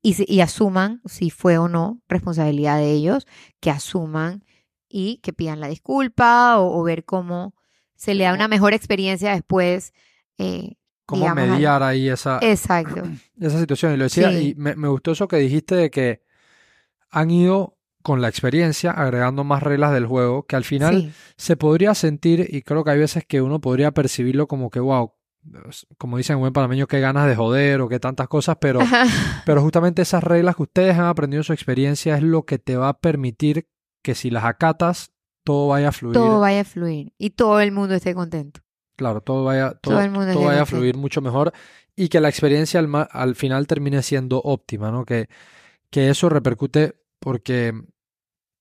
[0.00, 3.26] y asuman si fue o no responsabilidad de ellos,
[3.60, 4.44] que asuman
[4.88, 7.54] y que pidan la disculpa o, o ver cómo
[7.94, 9.92] se le da una mejor experiencia después.
[10.38, 10.74] eh,
[11.06, 13.02] ¿Cómo digamos, al- mediar ahí esa, Exacto.
[13.40, 13.94] esa situación?
[13.94, 14.50] Y lo decía, Sí.
[14.50, 16.22] y me, me gustó eso que dijiste de que
[17.10, 21.12] han ido con la experiencia agregando más reglas del juego, que al final Sí.
[21.36, 25.12] se podría sentir, y creo que hay veces que uno podría percibirlo como que, wow,
[25.96, 28.78] como dicen en buen panameño, qué ganas de joder o qué tantas cosas, pero,
[29.46, 32.76] pero justamente esas reglas que ustedes han aprendido en su experiencia es lo que te
[32.76, 33.66] va a permitir
[34.02, 35.12] que si las acatas,
[35.44, 36.14] todo vaya a fluir.
[36.14, 38.60] todo vaya a fluir y todo el mundo esté contento.
[38.96, 41.52] Claro, todo vaya, todo, Todo el mundo todo vaya a fluir mucho mejor
[41.94, 45.04] y que la experiencia al, al final termine siendo óptima, ¿no?
[45.04, 45.28] Que,
[45.90, 47.72] que eso repercute porque,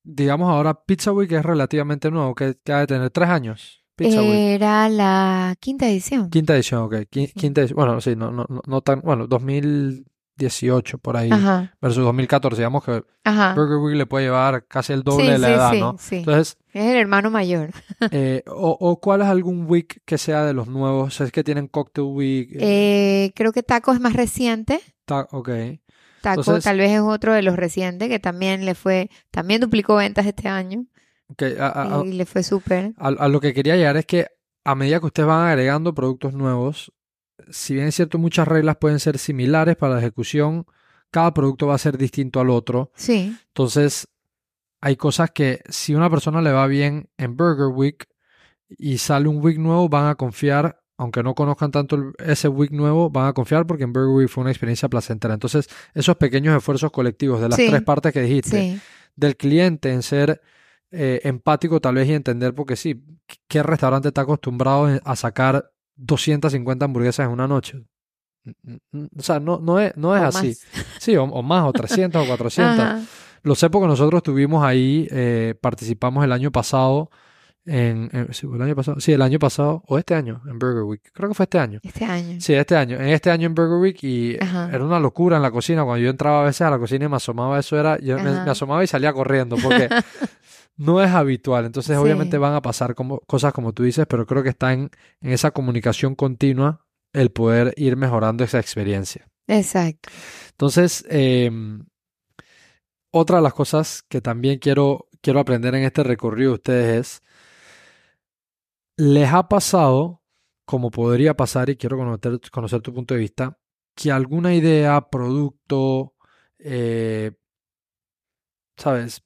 [0.04, 3.84] digamos ahora, Pizza Week es relativamente nuevo, que, que ha de tener tres años.
[3.96, 4.32] Pizza Week.
[4.32, 6.30] Era la quinta edición.
[6.30, 6.94] Quinta edición, ok.
[7.12, 7.34] qui- Sí.
[7.34, 7.76] Quinta edición.
[7.78, 9.28] Bueno, sí, no, no, no, no tan, bueno,
[10.38, 12.58] 2018 por ahí Ajá, versus 2014.
[12.62, 13.54] Digamos que ajá.
[13.56, 15.96] Burger Week le puede llevar casi el doble Sí, de la sí, edad, sí, ¿no?
[16.00, 16.16] sí.
[16.18, 17.72] Entonces, Es el hermano mayor.
[18.12, 21.20] eh, o, o cuál es algún week que sea de los nuevos?
[21.22, 22.50] Es que tienen Cocktail Week.
[22.54, 22.58] eh,
[23.28, 24.80] Eh, creo que Taco es más reciente.
[25.06, 25.50] ta- ok.
[26.22, 29.96] Taco Entonces- tal vez es otro de los recientes que también le fue, también duplicó
[29.96, 30.86] ventas este año
[31.30, 32.94] ok, a- a- a- y le fue súper.
[32.98, 34.28] A, a lo que quería llegar es que
[34.66, 36.92] a medida que ustedes van agregando productos nuevos,
[37.50, 40.66] si bien es cierto muchas reglas pueden ser similares para la ejecución,
[41.12, 42.92] cada producto va a ser distinto al otro.
[42.96, 44.08] Sí, Entonces,
[44.82, 48.08] hay cosas que si una persona le va bien en Burger Week
[48.70, 53.10] y sale un week nuevo, van a confiar, aunque no conozcan tanto ese week nuevo,
[53.10, 55.34] van a confiar porque en Burger Week fue una experiencia placentera.
[55.34, 57.68] Entonces, esos pequeños esfuerzos colectivos de las Sí.
[57.70, 58.82] tres partes que dijiste, sí,
[59.16, 60.42] del cliente en ser
[60.92, 63.04] eh, empático tal vez y entender porque sí,
[63.48, 67.84] ¿qué restaurante está acostumbrado a sacar 250 hamburguesas en una noche?
[68.44, 70.48] Mm, mm, O sea, no, no es, no es o así.
[70.48, 70.68] más.
[71.00, 72.80] Sí, o, o más, o 300 o 400.
[72.80, 73.02] Ajá.
[73.44, 77.10] Lo sé porque nosotros estuvimos ahí, eh, participamos el año pasado
[77.68, 81.02] en, el año pasado, sí, el año pasado, o este año, en Burger Week.
[81.14, 81.80] Creo que fue este año.
[81.84, 82.40] Este año.
[82.40, 82.96] Sí, este año.
[82.96, 84.70] En este año en Burger Week y Ajá.
[84.72, 85.84] era una locura en la cocina.
[85.84, 88.30] Cuando yo entraba a veces a la cocina y me asomaba, eso era, yo me,
[88.30, 89.90] asomaba y salía corriendo porque
[90.78, 91.66] no es habitual.
[91.66, 92.02] Entonces, Sí.
[92.02, 94.90] obviamente van a pasar como, cosas como tú dices, pero creo que está en,
[95.22, 99.28] en esa comunicación continua el poder ir mejorando esa experiencia.
[99.48, 100.10] Exacto.
[100.52, 101.52] Entonces, eh,
[103.12, 107.24] otra de las cosas que también quiero, quiero aprender en este recorrido de ustedes es,
[108.98, 110.22] ¿les ha pasado,
[110.66, 113.58] como podría pasar, y quiero conocer, conocer tu punto de vista,
[113.96, 116.14] que alguna idea, producto,
[116.60, 117.32] eh,
[118.78, 119.24] sabes,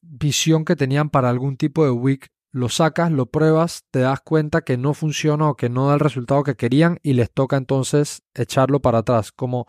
[0.00, 4.62] visión que tenían para algún tipo de week, lo sacas, lo pruebas, te das cuenta
[4.62, 8.22] que no funciona o que no da el resultado que querían y les toca entonces
[8.34, 9.66] echarlo para atrás, como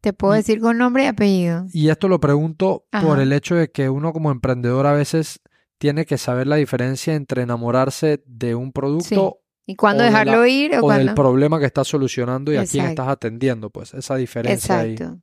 [0.00, 1.66] Te puedo Y- decir con nombre y apellido.
[1.72, 5.40] y esto lo pregunto por el hecho de que uno como emprendedor a veces
[5.80, 10.48] tiene que saber la diferencia entre enamorarse de un producto ¿Y cuándo de dejarlo la-
[10.48, 11.06] ir o, O cuándo?
[11.06, 14.92] del problema que estás solucionando y a quién estás atendiendo, pues esa diferencia ahí.
[14.92, 15.20] Exacto.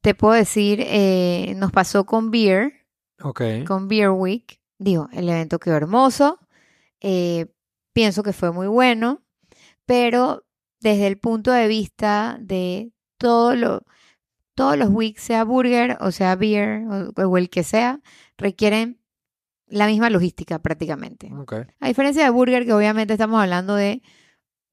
[0.00, 2.72] Te puedo decir, eh, nos pasó con Beer,
[3.22, 3.42] Ok.
[3.66, 4.60] con Beer Week.
[4.78, 6.38] Digo, el evento quedó hermoso.
[7.00, 7.46] eh,
[7.92, 9.22] pienso que fue muy bueno,
[9.86, 10.44] pero
[10.80, 13.84] desde el punto de vista de todo lo,
[14.54, 18.00] todos los weeks, sea burger o sea beer o, o el que sea,
[18.38, 19.00] requieren
[19.68, 21.30] la misma logística prácticamente.
[21.80, 24.02] A diferencia de burger, que obviamente estamos hablando de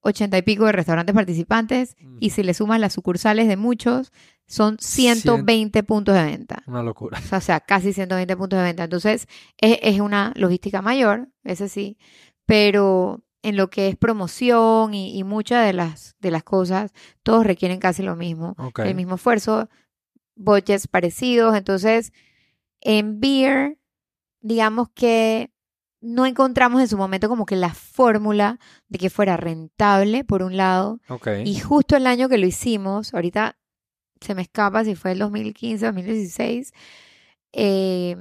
[0.02, 4.12] ochenta y pico de restaurantes participantes, y si le sumas las sucursales de muchos,
[4.46, 6.62] son 120 puntos de venta.
[6.68, 7.20] Una locura.
[7.32, 8.84] O sea, casi 120 puntos de venta.
[8.84, 9.28] Entonces,
[9.58, 11.98] es, es una logística mayor, ese sí,
[12.46, 16.91] pero en lo que es promoción y, y muchas de las, de las cosas,
[17.24, 18.80] todos requieren casi lo mismo, Ok.
[18.80, 19.70] el mismo esfuerzo,
[20.36, 21.56] budgets parecidos.
[21.56, 22.12] Entonces,
[22.82, 23.78] en Beer,
[24.44, 25.52] digamos que
[26.02, 30.58] no encontramos en su momento como que la fórmula de que fuera rentable, por un
[30.58, 31.28] lado, Ok.
[31.46, 33.58] y justo el año que lo hicimos, ahorita
[34.20, 36.74] se me escapa si fue el 2015, 2016,
[37.54, 38.18] eh,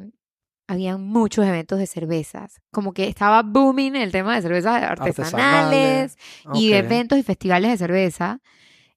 [0.69, 2.61] habían muchos eventos de cervezas.
[2.71, 6.17] Como que estaba booming el tema de cervezas artesanales,
[6.55, 6.85] y de Ok.
[6.85, 8.41] eventos y festivales de cerveza.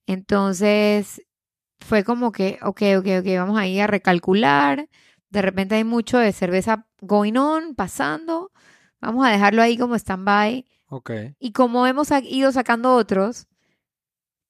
[0.05, 1.21] Entonces
[1.79, 4.87] fue como que, ok, ok, ok, vamos a ir a recalcular.
[5.35, 8.51] De repente hay mucho de cerveza going on, pasando.
[9.01, 10.65] Vamos a dejarlo ahí como stand-by.
[10.87, 11.11] Ok.
[11.39, 13.47] Y como hemos ido sacando otros,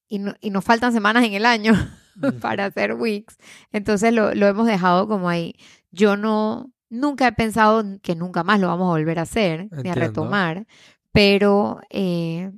[0.08, 1.72] y, no- y nos faltan semanas en el año
[2.40, 3.36] para hacer weeks,
[3.72, 5.54] entonces lo, lo hemos dejado como ahí.
[5.90, 9.90] Yo no, nunca he pensado que nunca más lo vamos a volver a hacer, ni
[9.90, 10.66] a retomar,
[11.12, 12.52] pero eh,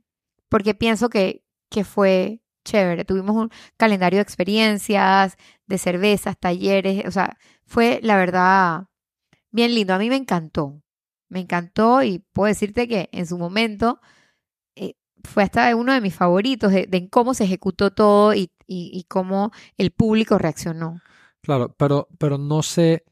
[0.49, 3.05] porque pienso que, que fue chévere.
[3.05, 7.39] Tuvimos un calendario de experiencias, de cervezas, talleres, o sea,
[7.69, 8.87] fue la verdad
[9.53, 9.95] bien lindo.
[9.95, 10.83] A mí me encantó,
[11.29, 14.01] me encantó y puedo decirte que en su momento
[14.75, 18.91] eh, fue hasta uno de mis favoritos de, de cómo se ejecutó todo y, y,
[18.93, 21.01] y cómo el público reaccionó.
[21.43, 23.05] Claro, pero, pero no se,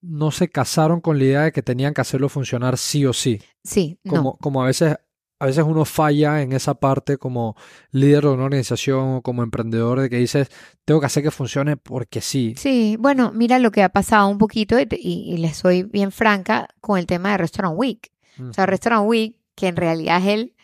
[0.00, 3.40] no se casaron con la idea de que tenían que hacerlo funcionar sí o sí.
[3.64, 4.36] Sí, Como, no.
[4.40, 4.96] como a veces,
[5.40, 7.56] a veces uno falla en esa parte como
[7.90, 10.50] líder de una organización o como emprendedor de que dices,
[10.84, 12.54] tengo que hacer que funcione porque sí.
[12.58, 16.12] Sí, bueno, mira lo que ha pasado un poquito y, y, y les soy bien
[16.12, 18.12] franca con el tema de Restaurant Week.
[18.50, 18.66] O sea.
[18.66, 20.54] Restaurant Week, que en realidad es el,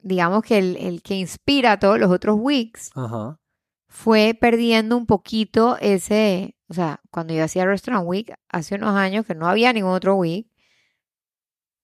[0.00, 3.38] digamos que el, el que inspira a todos los otros weeks, Ajá.
[3.86, 9.26] fue perdiendo un poquito ese, o sea, cuando yo hacía Restaurant Week hace unos años
[9.26, 10.48] que no había ningún otro week,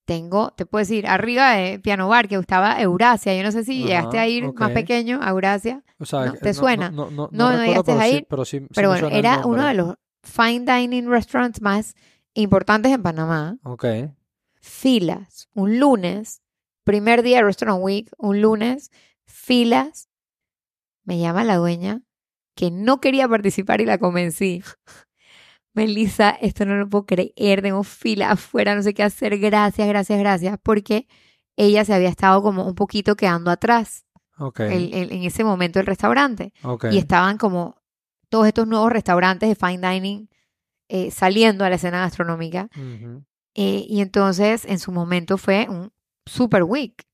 [0.09, 3.85] tengo, te puedo decir, arriba de Piano Bar, que estaba Eurasia, yo no sé si
[3.85, 6.33] llegaste a ir más pequeño a Eurasia, O sea, ¿No?
[6.33, 6.91] que- ¿Te suena?
[6.91, 8.45] No, no, no, No, no recuerdo, llegaste pero a sí- ir, pero
[8.97, 11.95] sí, bueno, era uno de los fine dining restaurants más
[12.33, 13.59] importantes en Panamá.
[13.65, 13.85] Ok.
[14.61, 16.41] Filas, un lunes,
[16.85, 18.91] primer día de Restaurant Week, un lunes,
[19.27, 20.09] filas.
[21.05, 22.01] Me llama la dueña
[22.55, 24.63] que no quería participar y la convencí.
[25.79, 30.19] Melissa, esto no lo puedo creer, tengo fila afuera, no sé qué hacer, gracias, gracias,
[30.19, 31.07] gracias, porque
[31.57, 34.05] ella se había estado como un poquito quedando atrás
[34.39, 34.61] Ok.
[34.61, 36.87] el- el- en ese momento del restaurante ok.
[36.93, 37.77] y estaban como
[38.29, 40.29] todos estos nuevos restaurantes de fine dining
[40.89, 42.69] eh, saliendo a la escena gastronómica.
[43.55, 45.93] Eh, y entonces en su momento fue un
[46.25, 47.05] super week.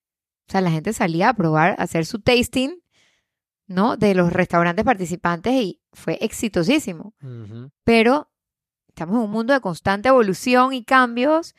[0.49, 2.81] O sea, la gente salía a probar, a hacer su tasting,
[3.67, 3.97] ¿no?
[3.97, 7.15] De los restaurantes participantes y fue exitosísimo.
[7.85, 8.31] Pero
[8.95, 11.55] estamos en un mundo de constante evolución y cambios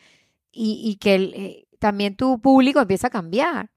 [0.51, 3.69] y, y que el, eh, también tu público empieza a cambiar.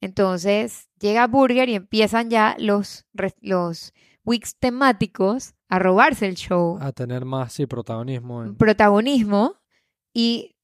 [0.00, 3.06] Entonces llega Burger y empiezan ya los,
[3.40, 3.92] los
[4.24, 8.44] weeks temáticos a robarse el show A tener más, sí, protagonismo.
[8.44, 9.54] en- protagonismo
[10.12, 10.56] y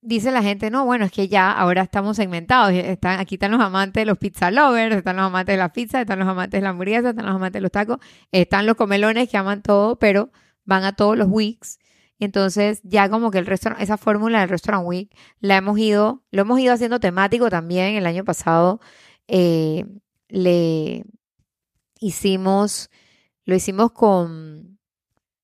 [0.00, 2.72] dice la gente, no, bueno, es que ya ahora estamos segmentados.
[2.72, 6.00] Están, aquí están los amantes de los pizza lovers, están los amantes de la pizza,
[6.00, 7.98] están los amantes de la hamburguesa, están los amantes de los tacos,
[8.32, 10.30] están los comelones que aman todo, pero
[10.68, 11.78] van a todos los weeks.
[12.20, 15.10] Entonces ya como que el restaurant, esa fórmula del Restaurant Week
[15.40, 17.94] la hemos ido, lo hemos ido haciendo temático también.
[17.94, 18.80] El año pasado
[19.28, 19.86] eh,
[20.28, 21.06] le
[22.00, 22.90] hicimos,
[23.46, 24.78] lo hicimos con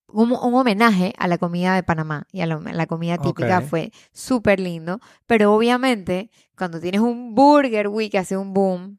[0.09, 3.63] un, un homenaje a la comida de Panamá y a la, la comida típica.
[3.63, 5.01] Fue súper lindo.
[5.27, 8.99] Pero obviamente, cuando tienes un Burger Week que hace un boom.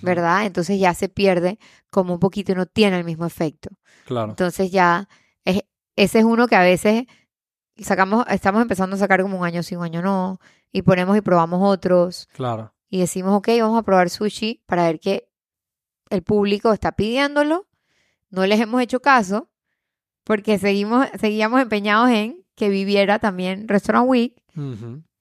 [0.00, 0.46] ¿verdad?
[0.46, 1.58] Entonces ya se pierde
[1.90, 3.70] como un poquito y no tiene el mismo efecto.
[4.06, 4.30] Claro.
[4.30, 5.08] Entonces ya,
[5.96, 7.04] ese es uno que a veces
[7.78, 10.38] sacamos, estamos empezando a sacar como un año sí, un año no,
[10.70, 12.74] y ponemos y probamos otros, Claro.
[12.88, 15.28] y decimos, ok, vamos a probar sushi para ver que
[16.10, 17.66] el público está pidiéndolo,
[18.30, 19.50] no les hemos hecho caso,
[20.24, 24.34] porque seguimos, seguíamos empeñados en que viviera también Restaurant Week,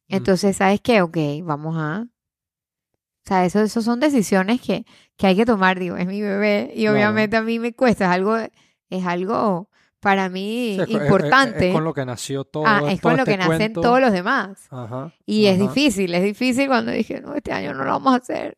[0.07, 1.01] entonces, ¿sabes qué?
[1.01, 5.95] Ok, vamos a O sea, eso, eso son decisiones que, que hay que tomar, digo,
[5.95, 6.95] es mi bebé y Claro.
[6.95, 9.69] obviamente a mí me cuesta, es algo, es algo
[10.01, 11.69] para mí Sí, es- es- importante.
[11.69, 12.63] Es, con lo que nació todo.
[12.67, 14.67] Ah, es todo con lo este que nacen todos los demás.
[14.69, 18.17] Ajá, Y es difícil, es difícil cuando dije, no, este año no lo vamos a
[18.17, 18.57] hacer.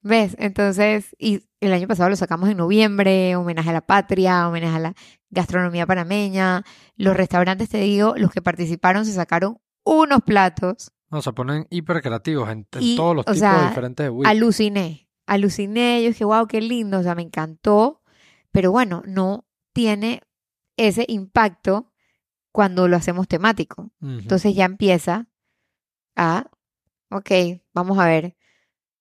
[0.00, 0.36] ¿Ves?
[0.38, 4.80] Entonces, y el año pasado lo sacamos en noviembre, homenaje a la patria, homenaje a
[4.80, 4.94] la
[5.30, 6.62] gastronomía panameña.
[6.96, 10.92] Los restaurantes, te digo, los que participaron se sacaron unos platos.
[11.10, 14.22] No, se ponen hiper creativos en, en Y, todos los o tipos sea, diferentes de.
[14.28, 16.02] Aluciné, aluciné.
[16.02, 18.02] Yo dije, wow, qué lindo, o sea, me encantó.
[18.52, 20.22] Pero bueno, no tiene
[20.78, 21.92] ese impacto
[22.52, 23.90] cuando lo hacemos temático.
[24.00, 25.26] Entonces ya empieza
[26.16, 26.50] a,
[27.10, 27.30] ok,
[27.74, 28.36] vamos a ver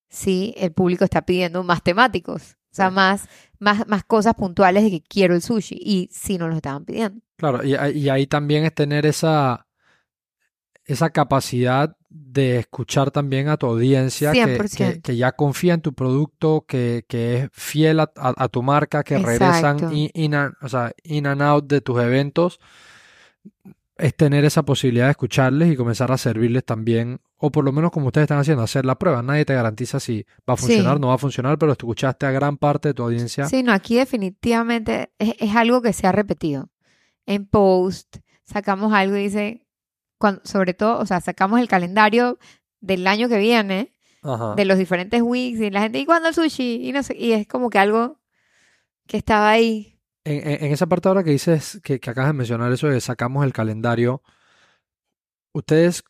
[0.10, 3.28] si el público está pidiendo más temáticos, o sea, más,
[3.60, 7.22] más, más cosas puntuales de que quiero el sushi y si no lo estaban pidiendo.
[7.38, 9.68] Claro, y, ahí- y ahí también es tener esa,
[10.86, 15.02] esa capacidad de escuchar también a tu audiencia que, que, 100%.
[15.02, 19.04] que ya confía en tu producto, que, que es fiel a, a- a tu marca,
[19.04, 22.60] que regresan in, in and, o sea, in and out de tus eventos.
[23.98, 27.90] Es tener esa posibilidad de escucharles y comenzar a servirles también, o por lo menos
[27.90, 29.24] como ustedes están haciendo, hacer la prueba.
[29.24, 31.02] Nadie te garantiza si va a funcionar, Sí.
[31.02, 33.48] no va a funcionar, pero escuchaste a gran parte de tu audiencia.
[33.48, 36.70] Sí, no, aquí definitivamente es, es algo que se ha repetido.
[37.26, 39.66] En post sacamos algo y dice,
[40.18, 42.38] cuando, sobre todo, o sea, sacamos el calendario
[42.82, 43.94] del año que viene,
[44.24, 44.56] Ajá.
[44.56, 46.88] de los diferentes weeks y la gente, ¿y cuándo el sushi?
[46.88, 48.20] Y no sé, y es como que algo
[49.08, 50.00] que estaba ahí.
[50.26, 53.00] En, en- en esa parte ahora que dices, que, que acabas de mencionar eso de
[53.00, 54.22] sacamos el calendario,
[55.54, 56.04] ustedes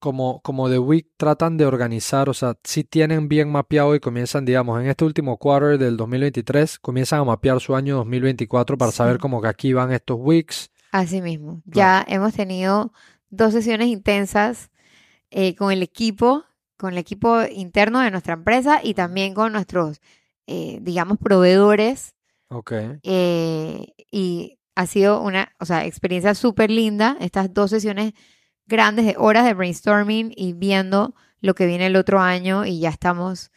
[0.00, 4.44] como, como The Week tratan de organizar, o sea, si tienen bien mapeado y comienzan,
[4.44, 9.18] digamos, en este último quarter del 2023, comienzan a mapear su año 2024 para saber
[9.18, 10.70] como que aquí van estos weeks.
[10.90, 11.62] Así mismo.
[11.64, 12.92] Ya hemos tenido
[13.30, 14.70] dos sesiones intensas
[15.30, 16.44] eh, con el equipo,
[16.76, 20.00] con el equipo interno de nuestra empresa y también con nuestros,
[20.46, 22.14] eh, digamos, proveedores.
[22.50, 22.72] Ok.
[23.02, 27.16] eh, y ha sido una, o sea, experiencia súper linda.
[27.20, 28.14] Estas dos sesiones
[28.66, 32.88] grandes de horas de brainstorming y viendo lo que viene el otro año y ya
[32.88, 33.50] estamos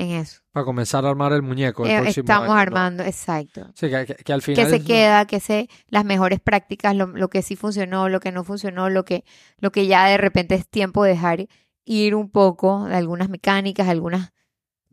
[0.00, 0.40] en eso.
[0.52, 2.58] Para comenzar a armar el muñeco el Eh, estamos año, ¿no?
[2.60, 3.70] armando, exacto.
[3.74, 7.06] Sí, que, que- que al final se es- queda, qué se, las mejores prácticas, lo,
[7.06, 9.24] lo que sí funcionó, lo que no funcionó, lo que,
[9.58, 11.46] lo que ya de repente es tiempo de dejar
[11.84, 14.30] ir un poco de algunas mecánicas, algunas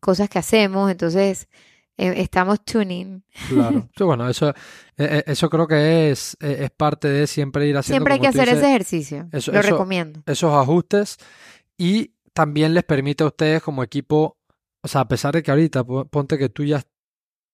[0.01, 0.89] cosas que hacemos.
[0.91, 1.47] Entonces,
[1.97, 3.23] eh, estamos tuning.
[3.49, 3.87] Claro.
[3.97, 4.53] Sí, bueno, eso,
[4.97, 8.45] eh, eso creo que es, es parte de siempre ir haciendo, Siempre hay que hacer
[8.45, 9.27] dices, ese ejercicio.
[9.31, 10.21] eso- lo eso- recomiendo.
[10.25, 11.17] esos ajustes
[11.77, 14.37] y también les permite a ustedes como equipo,
[14.85, 16.77] o sea, a pesar de que ahorita po- ponte que tú ya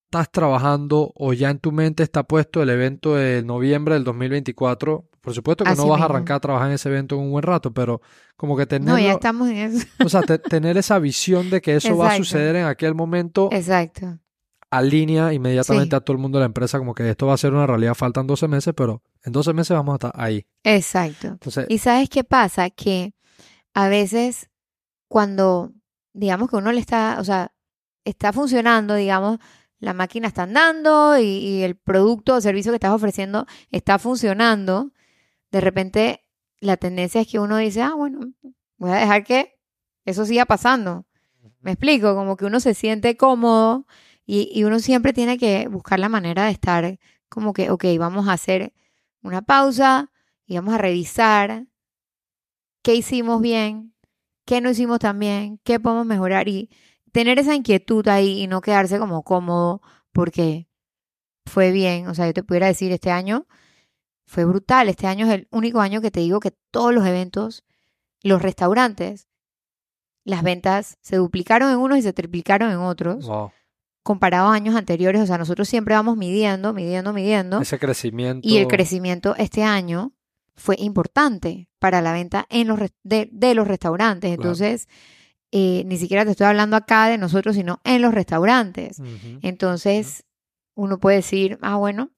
[0.08, 5.08] estás trabajando o ya en tu mente está puesto el evento de noviembre del 2024,
[5.22, 7.32] por supuesto que Así no vas a arrancar a trabajar en ese evento en un
[7.32, 8.02] buen rato, pero
[8.36, 9.88] como que No, tenerlo, ya estamos en eso.
[10.04, 13.48] o sea, te- tener esa visión de que eso va a suceder en aquel momento
[13.52, 14.20] Exacto.
[14.70, 15.96] alinea inmediatamente Sí.
[15.96, 17.94] a todo el mundo de la empresa como que esto va a ser una realidad,
[17.94, 20.46] faltan 12 meses, pero en 12 meses vamos a estar ahí.
[20.64, 21.28] Exacto.
[21.28, 22.70] Entonces, Y sabes qué pasa?
[22.70, 23.14] Que
[23.74, 24.50] a veces
[25.08, 25.72] cuando,
[26.14, 27.54] digamos que uno le está, o sea,
[28.06, 29.40] está funcionando, digamos,
[29.80, 34.92] la máquina está andando y, y el producto o servicio que estás ofreciendo está funcionando,
[35.52, 36.26] de repente
[36.60, 38.20] la tendencia es que uno dice, ah, bueno,
[38.78, 39.60] voy a dejar que
[40.06, 41.06] eso siga pasando.
[41.60, 43.88] Me explico, como que uno se siente cómodo
[44.26, 47.00] y, y uno siempre tiene que buscar la manera de estar
[47.30, 48.74] como que, ok, vamos a hacer
[49.22, 50.12] una pausa
[50.46, 51.66] y vamos a revisar
[52.84, 53.94] qué hicimos bien,
[54.46, 56.70] qué no hicimos tan bien, qué podemos mejorar y
[57.12, 59.82] tener esa inquietud ahí y no quedarse como cómodo
[60.12, 60.68] porque
[61.46, 62.08] fue bien.
[62.08, 63.48] O sea, yo te pudiera decir, este año
[64.26, 64.90] fue brutal.
[64.90, 67.64] Este año es el único año que te digo que todos los eventos,
[68.24, 69.28] los restaurantes,
[70.24, 73.52] las ventas se duplicaron en unos y se triplicaron en otros, wow,
[74.04, 75.22] comparado a años anteriores.
[75.22, 77.62] O sea, nosotros siempre vamos midiendo, midiendo, midiendo.
[77.62, 78.48] ese crecimiento.
[78.48, 80.14] Y el crecimiento este año
[80.56, 84.30] fue importante para la venta en los de, de los restaurantes.
[84.30, 84.44] Claro.
[84.44, 84.88] Entonces,
[85.52, 89.02] eh, ni siquiera te estoy hablando acá de nosotros, sino en los restaurantes.
[89.42, 90.24] Entonces,
[90.76, 92.12] uno puede decir, ah, bueno,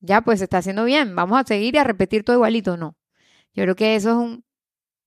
[0.00, 2.76] ya pues se está haciendo bien, vamos a seguir y a repetir todo igualito.
[2.76, 2.94] No.
[3.54, 4.44] Yo creo que eso es un,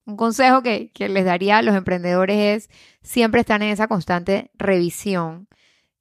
[0.08, 2.70] un consejo que, que les daría a los emprendedores es
[3.04, 5.48] siempre estar en esa constante revisión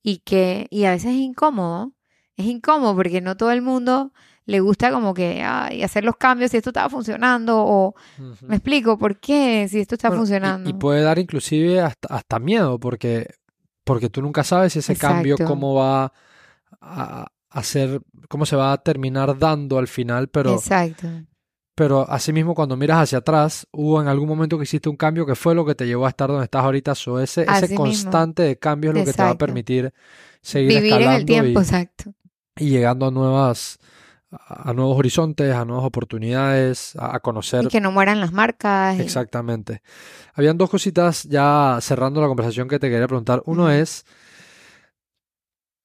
[0.03, 1.93] y que, y a veces es incómodo,
[2.37, 4.15] es incómodo porque no todo el mundo
[4.47, 7.95] le gusta como que ay, hacer los cambios si esto estaba funcionando o
[8.43, 10.69] me explico por qué si esto está Bueno, funcionando.
[10.69, 13.29] Y, puede dar inclusive hasta, hasta miedo, porque,
[13.85, 16.13] porque tú nunca sabes ese cambio cómo va
[16.81, 21.09] a hacer, cómo se va a terminar dando al final, pero Exacto.
[21.75, 25.35] pero asimismo cuando miras hacia atrás, hubo en algún momento que hiciste un cambio que
[25.37, 26.95] fue lo que te llevó a estar donde estás ahorita.
[26.95, 27.77] So ese, ese mismo.
[27.85, 29.95] constante de cambio es lo que te va a permitir
[30.43, 32.15] seguir Vivir en escalando el tiempo, y, exacto.
[32.57, 33.79] y llegando a nuevas,
[34.47, 38.99] a nuevos horizontes, a nuevas oportunidades, a, a conocer Y que no mueran las marcas.
[38.99, 39.83] y- Exactamente.
[40.35, 43.43] Habían dos cositas ya cerrando la conversación que te quería preguntar.
[43.47, 44.05] Uno es,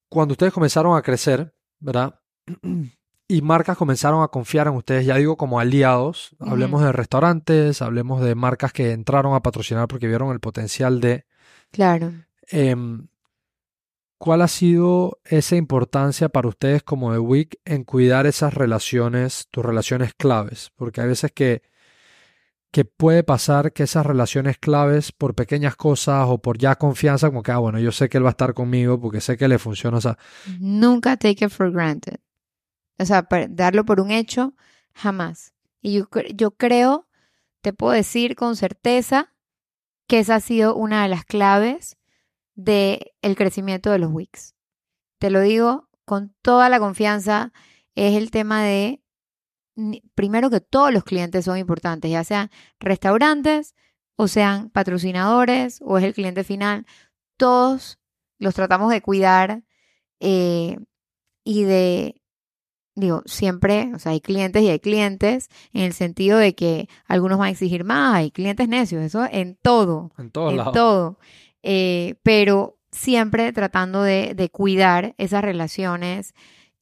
[0.09, 2.19] cuando ustedes comenzaron a crecer, ¿verdad?
[3.31, 6.35] Y marcas comenzaron a confiar en ustedes, ya digo, como aliados.
[6.39, 11.25] Hablemos de restaurantes, hablemos de marcas que entraron a patrocinar porque vieron el potencial de...
[11.71, 12.11] Claro.
[12.47, 13.07] em,
[14.19, 19.63] ¿Cuál ha sido esa importancia para ustedes como de WIC en cuidar esas relaciones, tus
[19.63, 20.73] relaciones claves?
[20.75, 21.61] Porque hay veces que,
[22.69, 27.43] que puede pasar que esas relaciones claves por pequeñas cosas o por ya confianza, como
[27.43, 29.57] que, ah, bueno, yo sé que él va a estar conmigo porque sé que le
[29.57, 29.99] funciona.
[29.99, 30.15] O
[30.59, 32.19] Nunca take it for granted.
[32.97, 34.53] O sea, darlo por un hecho,
[34.93, 35.53] jamás.
[35.81, 37.07] Y yo, yo creo,
[37.61, 39.33] te puedo decir con certeza
[40.07, 41.95] que esa ha sido una de las claves
[42.59, 44.55] del crecimiento de los Wix.
[45.17, 47.53] Te lo digo con toda la confianza,
[47.95, 49.01] es el tema de,
[50.15, 52.49] primero que todos los clientes son importantes, ya sean
[52.79, 53.75] restaurantes
[54.15, 56.85] o sean patrocinadores o es el cliente final,
[57.37, 57.99] todos
[58.39, 59.63] los tratamos de cuidar
[60.19, 60.79] eh,
[61.45, 62.21] y de,
[62.95, 67.37] digo, siempre, o sea, hay clientes y hay clientes en el sentido de que algunos
[67.37, 70.73] van a exigir más, hay clientes necios, eso en todo, en todos en lados.
[70.73, 71.19] todo,
[71.63, 76.33] Eh, pero siempre tratando de, cuidar esas relaciones,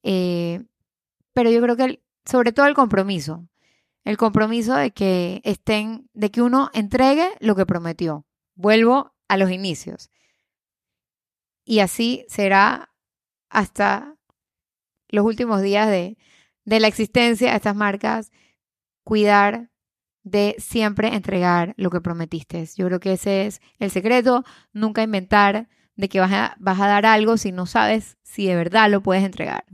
[0.02, 0.64] eh,
[1.32, 3.48] pero yo creo que sobre todo el compromiso,
[4.04, 8.26] el compromiso de que estén, de que uno entregue lo que prometió.
[8.54, 10.10] Vuelvo a los inicios.
[11.64, 12.90] Y así será
[13.50, 14.16] hasta
[15.08, 16.16] los últimos días de,
[16.64, 18.30] de la existencia de estas marcas,
[19.04, 19.70] cuidar
[20.30, 22.66] de siempre entregar lo que prometiste.
[22.76, 26.86] Yo creo que ese es el secreto, nunca inventar de que vas a, vas a
[26.86, 29.64] dar algo si no sabes si de verdad lo puedes entregar.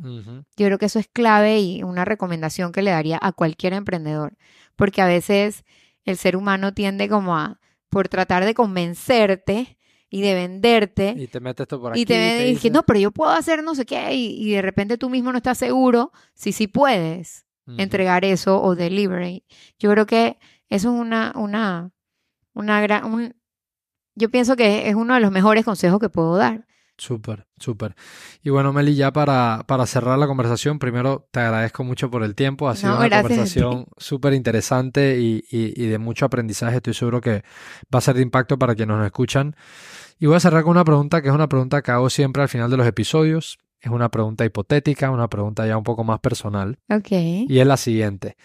[0.56, 4.36] Yo creo que eso es clave y una recomendación que le daría a cualquier emprendedor,
[4.76, 5.64] porque a veces
[6.04, 9.78] el ser humano tiende como a, por tratar de convencerte
[10.08, 12.00] y de venderte, Y te metes esto por aquí.
[12.02, 12.14] y te
[12.46, 15.10] y dice- no, pero yo puedo hacer no sé qué, y, y de repente tú
[15.10, 19.42] mismo no estás seguro si sí puedes Entregar eso o deliver.
[19.78, 20.38] Yo creo que
[20.68, 21.90] eso es una, una,
[22.52, 23.34] una gran, un-
[24.14, 26.66] yo pienso que es uno de los mejores consejos que puedo dar.
[26.96, 27.96] Súper, súper.
[28.42, 32.36] Y bueno, Meli, ya para, para cerrar la conversación, primero te agradezco mucho por el
[32.36, 32.68] tiempo.
[32.68, 36.76] Ha sido No, una conversación súper interesante y, y- y de mucho aprendizaje.
[36.76, 37.42] Estoy seguro que
[37.92, 39.56] va a ser de impacto para quienes nos escuchan.
[40.20, 42.48] Y voy a cerrar con una pregunta que es una pregunta que hago siempre al
[42.48, 43.58] final de los episodios.
[43.84, 46.78] Es una pregunta hipotética, una pregunta ya un poco más personal.
[46.90, 47.10] Ok.
[47.12, 48.36] Y es la siguiente.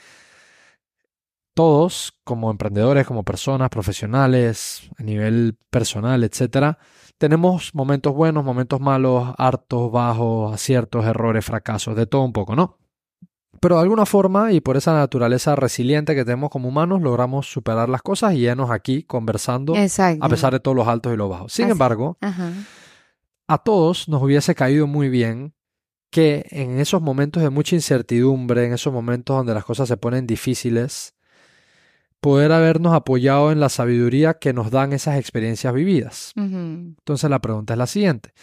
[1.54, 6.78] Todos, como emprendedores, como personas, profesionales, a nivel personal, etcétera,
[7.18, 12.78] tenemos momentos buenos, momentos malos, hartos, bajos, aciertos, errores, fracasos, de todo un poco, ¿no?
[13.62, 17.90] Pero de alguna forma y por esa naturaleza resiliente que tenemos como humanos, logramos superar
[17.90, 20.24] las cosas y llenos aquí conversando Exacto.
[20.26, 21.52] a pesar de todos los altos y los bajos.
[21.52, 22.52] Sin Así- embargo, Ajá.
[23.50, 25.56] A todos nos hubiese caído muy bien
[26.12, 30.28] que en esos momentos de mucha incertidumbre, en esos momentos donde las cosas se ponen
[30.28, 31.16] difíciles,
[32.20, 36.32] poder habernos apoyado en la sabiduría que nos dan esas experiencias vividas.
[36.36, 38.34] Entonces la pregunta es la siguiente.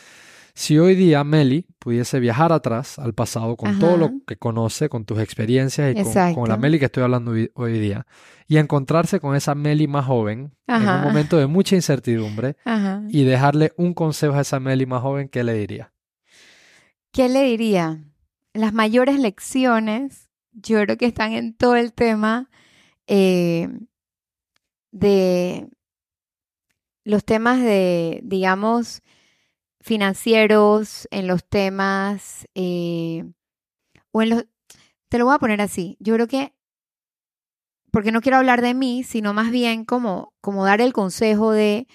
[0.56, 5.04] Si hoy día Meli pudiese viajar atrás al pasado con todo lo que conoce, con
[5.04, 6.56] tus experiencias y con, con la.
[6.56, 8.06] Meli que estoy hablando hoy, día,
[8.48, 13.02] y encontrarse con esa Meli más joven en un momento de mucha incertidumbre Ajá.
[13.10, 15.92] y dejarle un consejo a esa Meli más joven, ¿qué le diría?
[17.12, 18.02] ¿Qué le diría?
[18.54, 22.48] Las mayores lecciones, yo creo que están en todo el tema
[23.06, 23.68] eh,
[24.90, 25.68] de
[27.04, 29.02] los temas de, digamos,
[29.86, 33.24] financieros, en los temas, eh,
[34.10, 34.44] o en los,
[35.08, 36.52] te lo voy a poner así, yo creo que,
[37.92, 41.86] porque no quiero hablar de mí, sino más bien como, como dar el consejo de,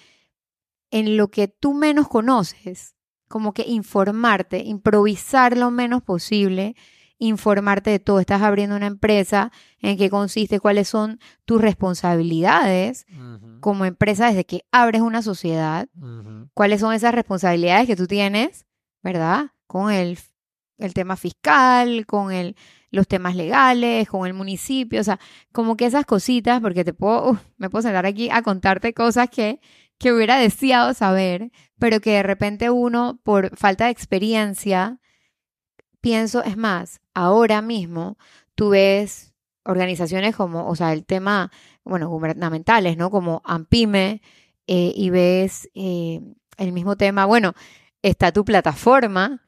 [0.89, 2.95] en lo que tú menos conoces,
[3.27, 6.75] como que informarte, improvisar lo menos posible,
[7.21, 8.19] informarte de todo.
[8.19, 13.05] Estás abriendo una empresa, en qué consiste, cuáles son tus responsabilidades
[13.59, 15.87] como empresa desde que abres una sociedad,
[16.55, 18.65] cuáles son esas responsabilidades que tú tienes,
[19.03, 19.51] ¿verdad?
[19.67, 20.17] Con el,
[20.79, 22.55] el tema fiscal, con el,
[22.89, 25.19] los temas legales, con el municipio, o sea,
[25.51, 29.59] como que esas cositas, porque te puedo, me puedo sentar aquí a contarte cosas que,
[29.99, 35.00] que hubiera deseado saber, pero que de repente uno, por falta de experiencia,
[36.01, 38.17] pienso, es más, ahora mismo
[38.55, 39.33] tú ves
[39.63, 41.51] organizaciones como, o sea, el tema,
[41.83, 43.11] bueno, gubernamentales, ¿no?
[43.11, 44.21] Como AMPIME,
[44.67, 46.21] eh, y ves eh,
[46.57, 47.53] el mismo tema, bueno,
[48.01, 49.43] está tu plataforma,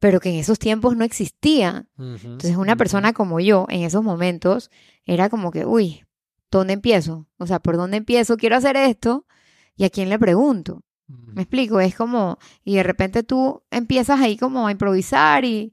[0.00, 1.86] pero que en esos tiempos no existía.
[1.98, 4.70] Entonces, una persona como yo, en esos momentos,
[5.04, 6.04] era como que, uy,
[6.50, 7.28] ¿dónde empiezo?
[7.38, 8.36] O sea, ¿por dónde empiezo?
[8.36, 9.26] Quiero hacer esto.
[9.76, 10.82] ¿Y a quién le pregunto?
[11.08, 11.32] Ujú.
[11.34, 15.72] Me explico, es como, y de repente tú empiezas ahí como a improvisar y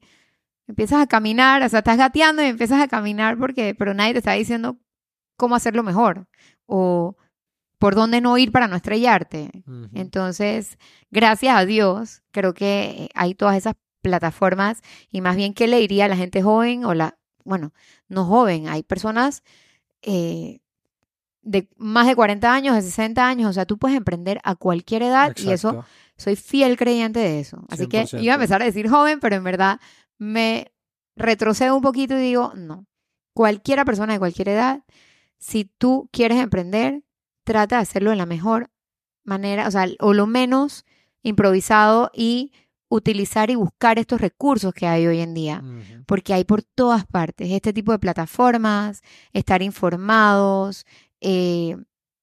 [0.68, 4.20] empiezas a caminar, o sea, estás gateando y empiezas a caminar porque, pero nadie te
[4.20, 4.78] está diciendo
[5.38, 6.28] cómo hacerlo mejor
[6.66, 7.18] o
[7.80, 9.64] por dónde no ir para no estrellarte.
[9.94, 10.78] Entonces,
[11.12, 14.82] gracias a Dios, creo que hay todas esas plataformas
[15.12, 17.74] y más bien, ¿qué le diría a la gente joven o la, bueno,
[18.08, 19.44] no joven, hay personas
[20.02, 20.62] eh,
[21.44, 25.04] de más de 40 años, de 60 años, o sea, tú puedes emprender a cualquier
[25.04, 25.86] edad y eso
[26.18, 27.66] soy fiel creyente de eso.
[27.70, 28.22] Así que 100%.
[28.22, 29.80] iba a empezar a decir joven, pero en verdad
[30.18, 30.72] me
[31.16, 32.88] retrocedo un poquito y digo, no.
[33.34, 34.84] Cualquiera persona de cualquier edad,
[35.38, 37.04] si tú quieres emprender,
[37.44, 38.72] trata de hacerlo de la mejor
[39.24, 40.86] manera, o sea, o lo menos
[41.24, 42.52] improvisado y
[42.90, 45.64] utilizar y buscar estos recursos que hay hoy en día
[46.06, 50.86] porque hay por todas partes este tipo de plataformas, estar informados.
[51.24, 51.78] Eh,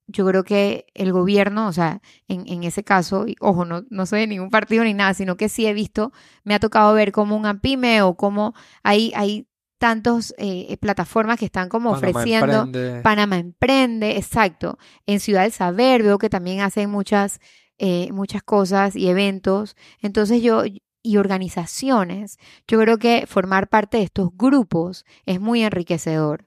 [0.06, 4.06] yo creo que el gobierno, o sea, en, en ese caso, y, ojo, no, no
[4.06, 6.12] soy de ningún partido ni nada, sino que sí he visto,
[6.44, 9.46] me ha tocado ver como un AMPIME o como hay, hay
[9.80, 10.34] tantas
[10.80, 12.62] plataformas que están como Panamá ofreciendo.
[12.64, 13.00] Emprende.
[13.02, 14.78] Panamá Emprende, exacto.
[15.06, 17.40] En Ciudad del Saber veo que también hacen muchas,
[17.78, 19.76] eh, muchas cosas y eventos.
[20.02, 20.64] Entonces yo,
[21.02, 22.38] y organizaciones,
[22.68, 26.46] yo creo que formar parte de estos grupos es muy enriquecedor.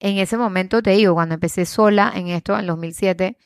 [0.00, 3.36] En ese momento, te digo, cuando empecé sola en esto, en 2007,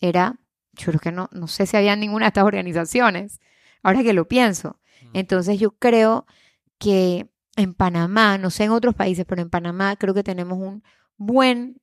[0.00, 0.38] era,
[0.72, 3.40] yo creo que no, no sé si había ninguna de estas organizaciones,
[3.82, 4.80] ahora que lo pienso.
[5.12, 6.26] Entonces yo creo
[6.78, 10.82] que en Panamá, no sé en otros países, pero en Panamá creo que tenemos un
[11.16, 11.80] buen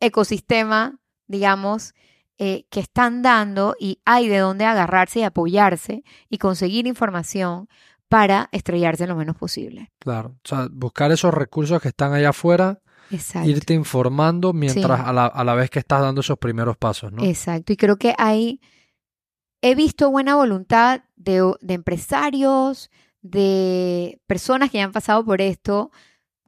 [0.00, 1.94] ecosistema, digamos,
[2.38, 7.68] eh, que están dando y hay de dónde agarrarse y apoyarse y conseguir información
[8.08, 9.92] para estrellarse lo menos posible.
[9.98, 10.36] Claro.
[10.42, 12.80] O sea, buscar esos recursos que están allá afuera,
[13.10, 13.48] Exacto.
[13.48, 15.04] irte informando mientras Sí.
[15.06, 17.24] a, la, a la vez que estás dando esos primeros pasos, ¿no?
[17.24, 17.72] Exacto.
[17.72, 18.60] Y creo que hay,
[19.62, 22.90] he visto buena voluntad de, de empresarios,
[23.22, 25.90] de personas que ya han pasado por esto,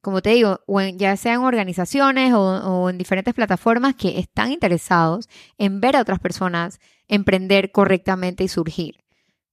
[0.00, 4.18] como te digo, o en- ya sea en organizaciones o, o en diferentes plataformas que
[4.18, 9.01] están interesados en ver a otras personas emprender correctamente y surgir.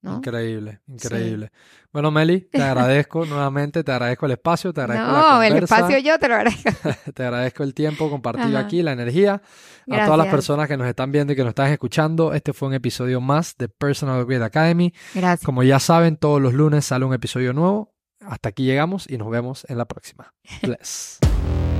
[0.02, 0.16] ¿No?
[0.16, 1.50] Increíble, increíble.
[1.92, 5.76] Bueno, Meli, te agradezco nuevamente, te agradezco el espacio, te agradezco la No, el conversa,
[5.76, 6.70] espacio yo te lo agradezco.
[7.14, 8.66] te agradezco el tiempo compartido Ajá.
[8.66, 9.42] aquí, la energía.
[9.90, 12.68] A todas las personas que nos están viendo y que nos están escuchando, este fue
[12.68, 14.94] un episodio más de Personal Grade Academy.
[15.14, 15.44] Gracias.
[15.44, 17.92] Como ya saben, todos los lunes sale un episodio nuevo.
[18.20, 20.32] Hasta aquí llegamos y nos vemos en la próxima.
[20.62, 21.18] Bless.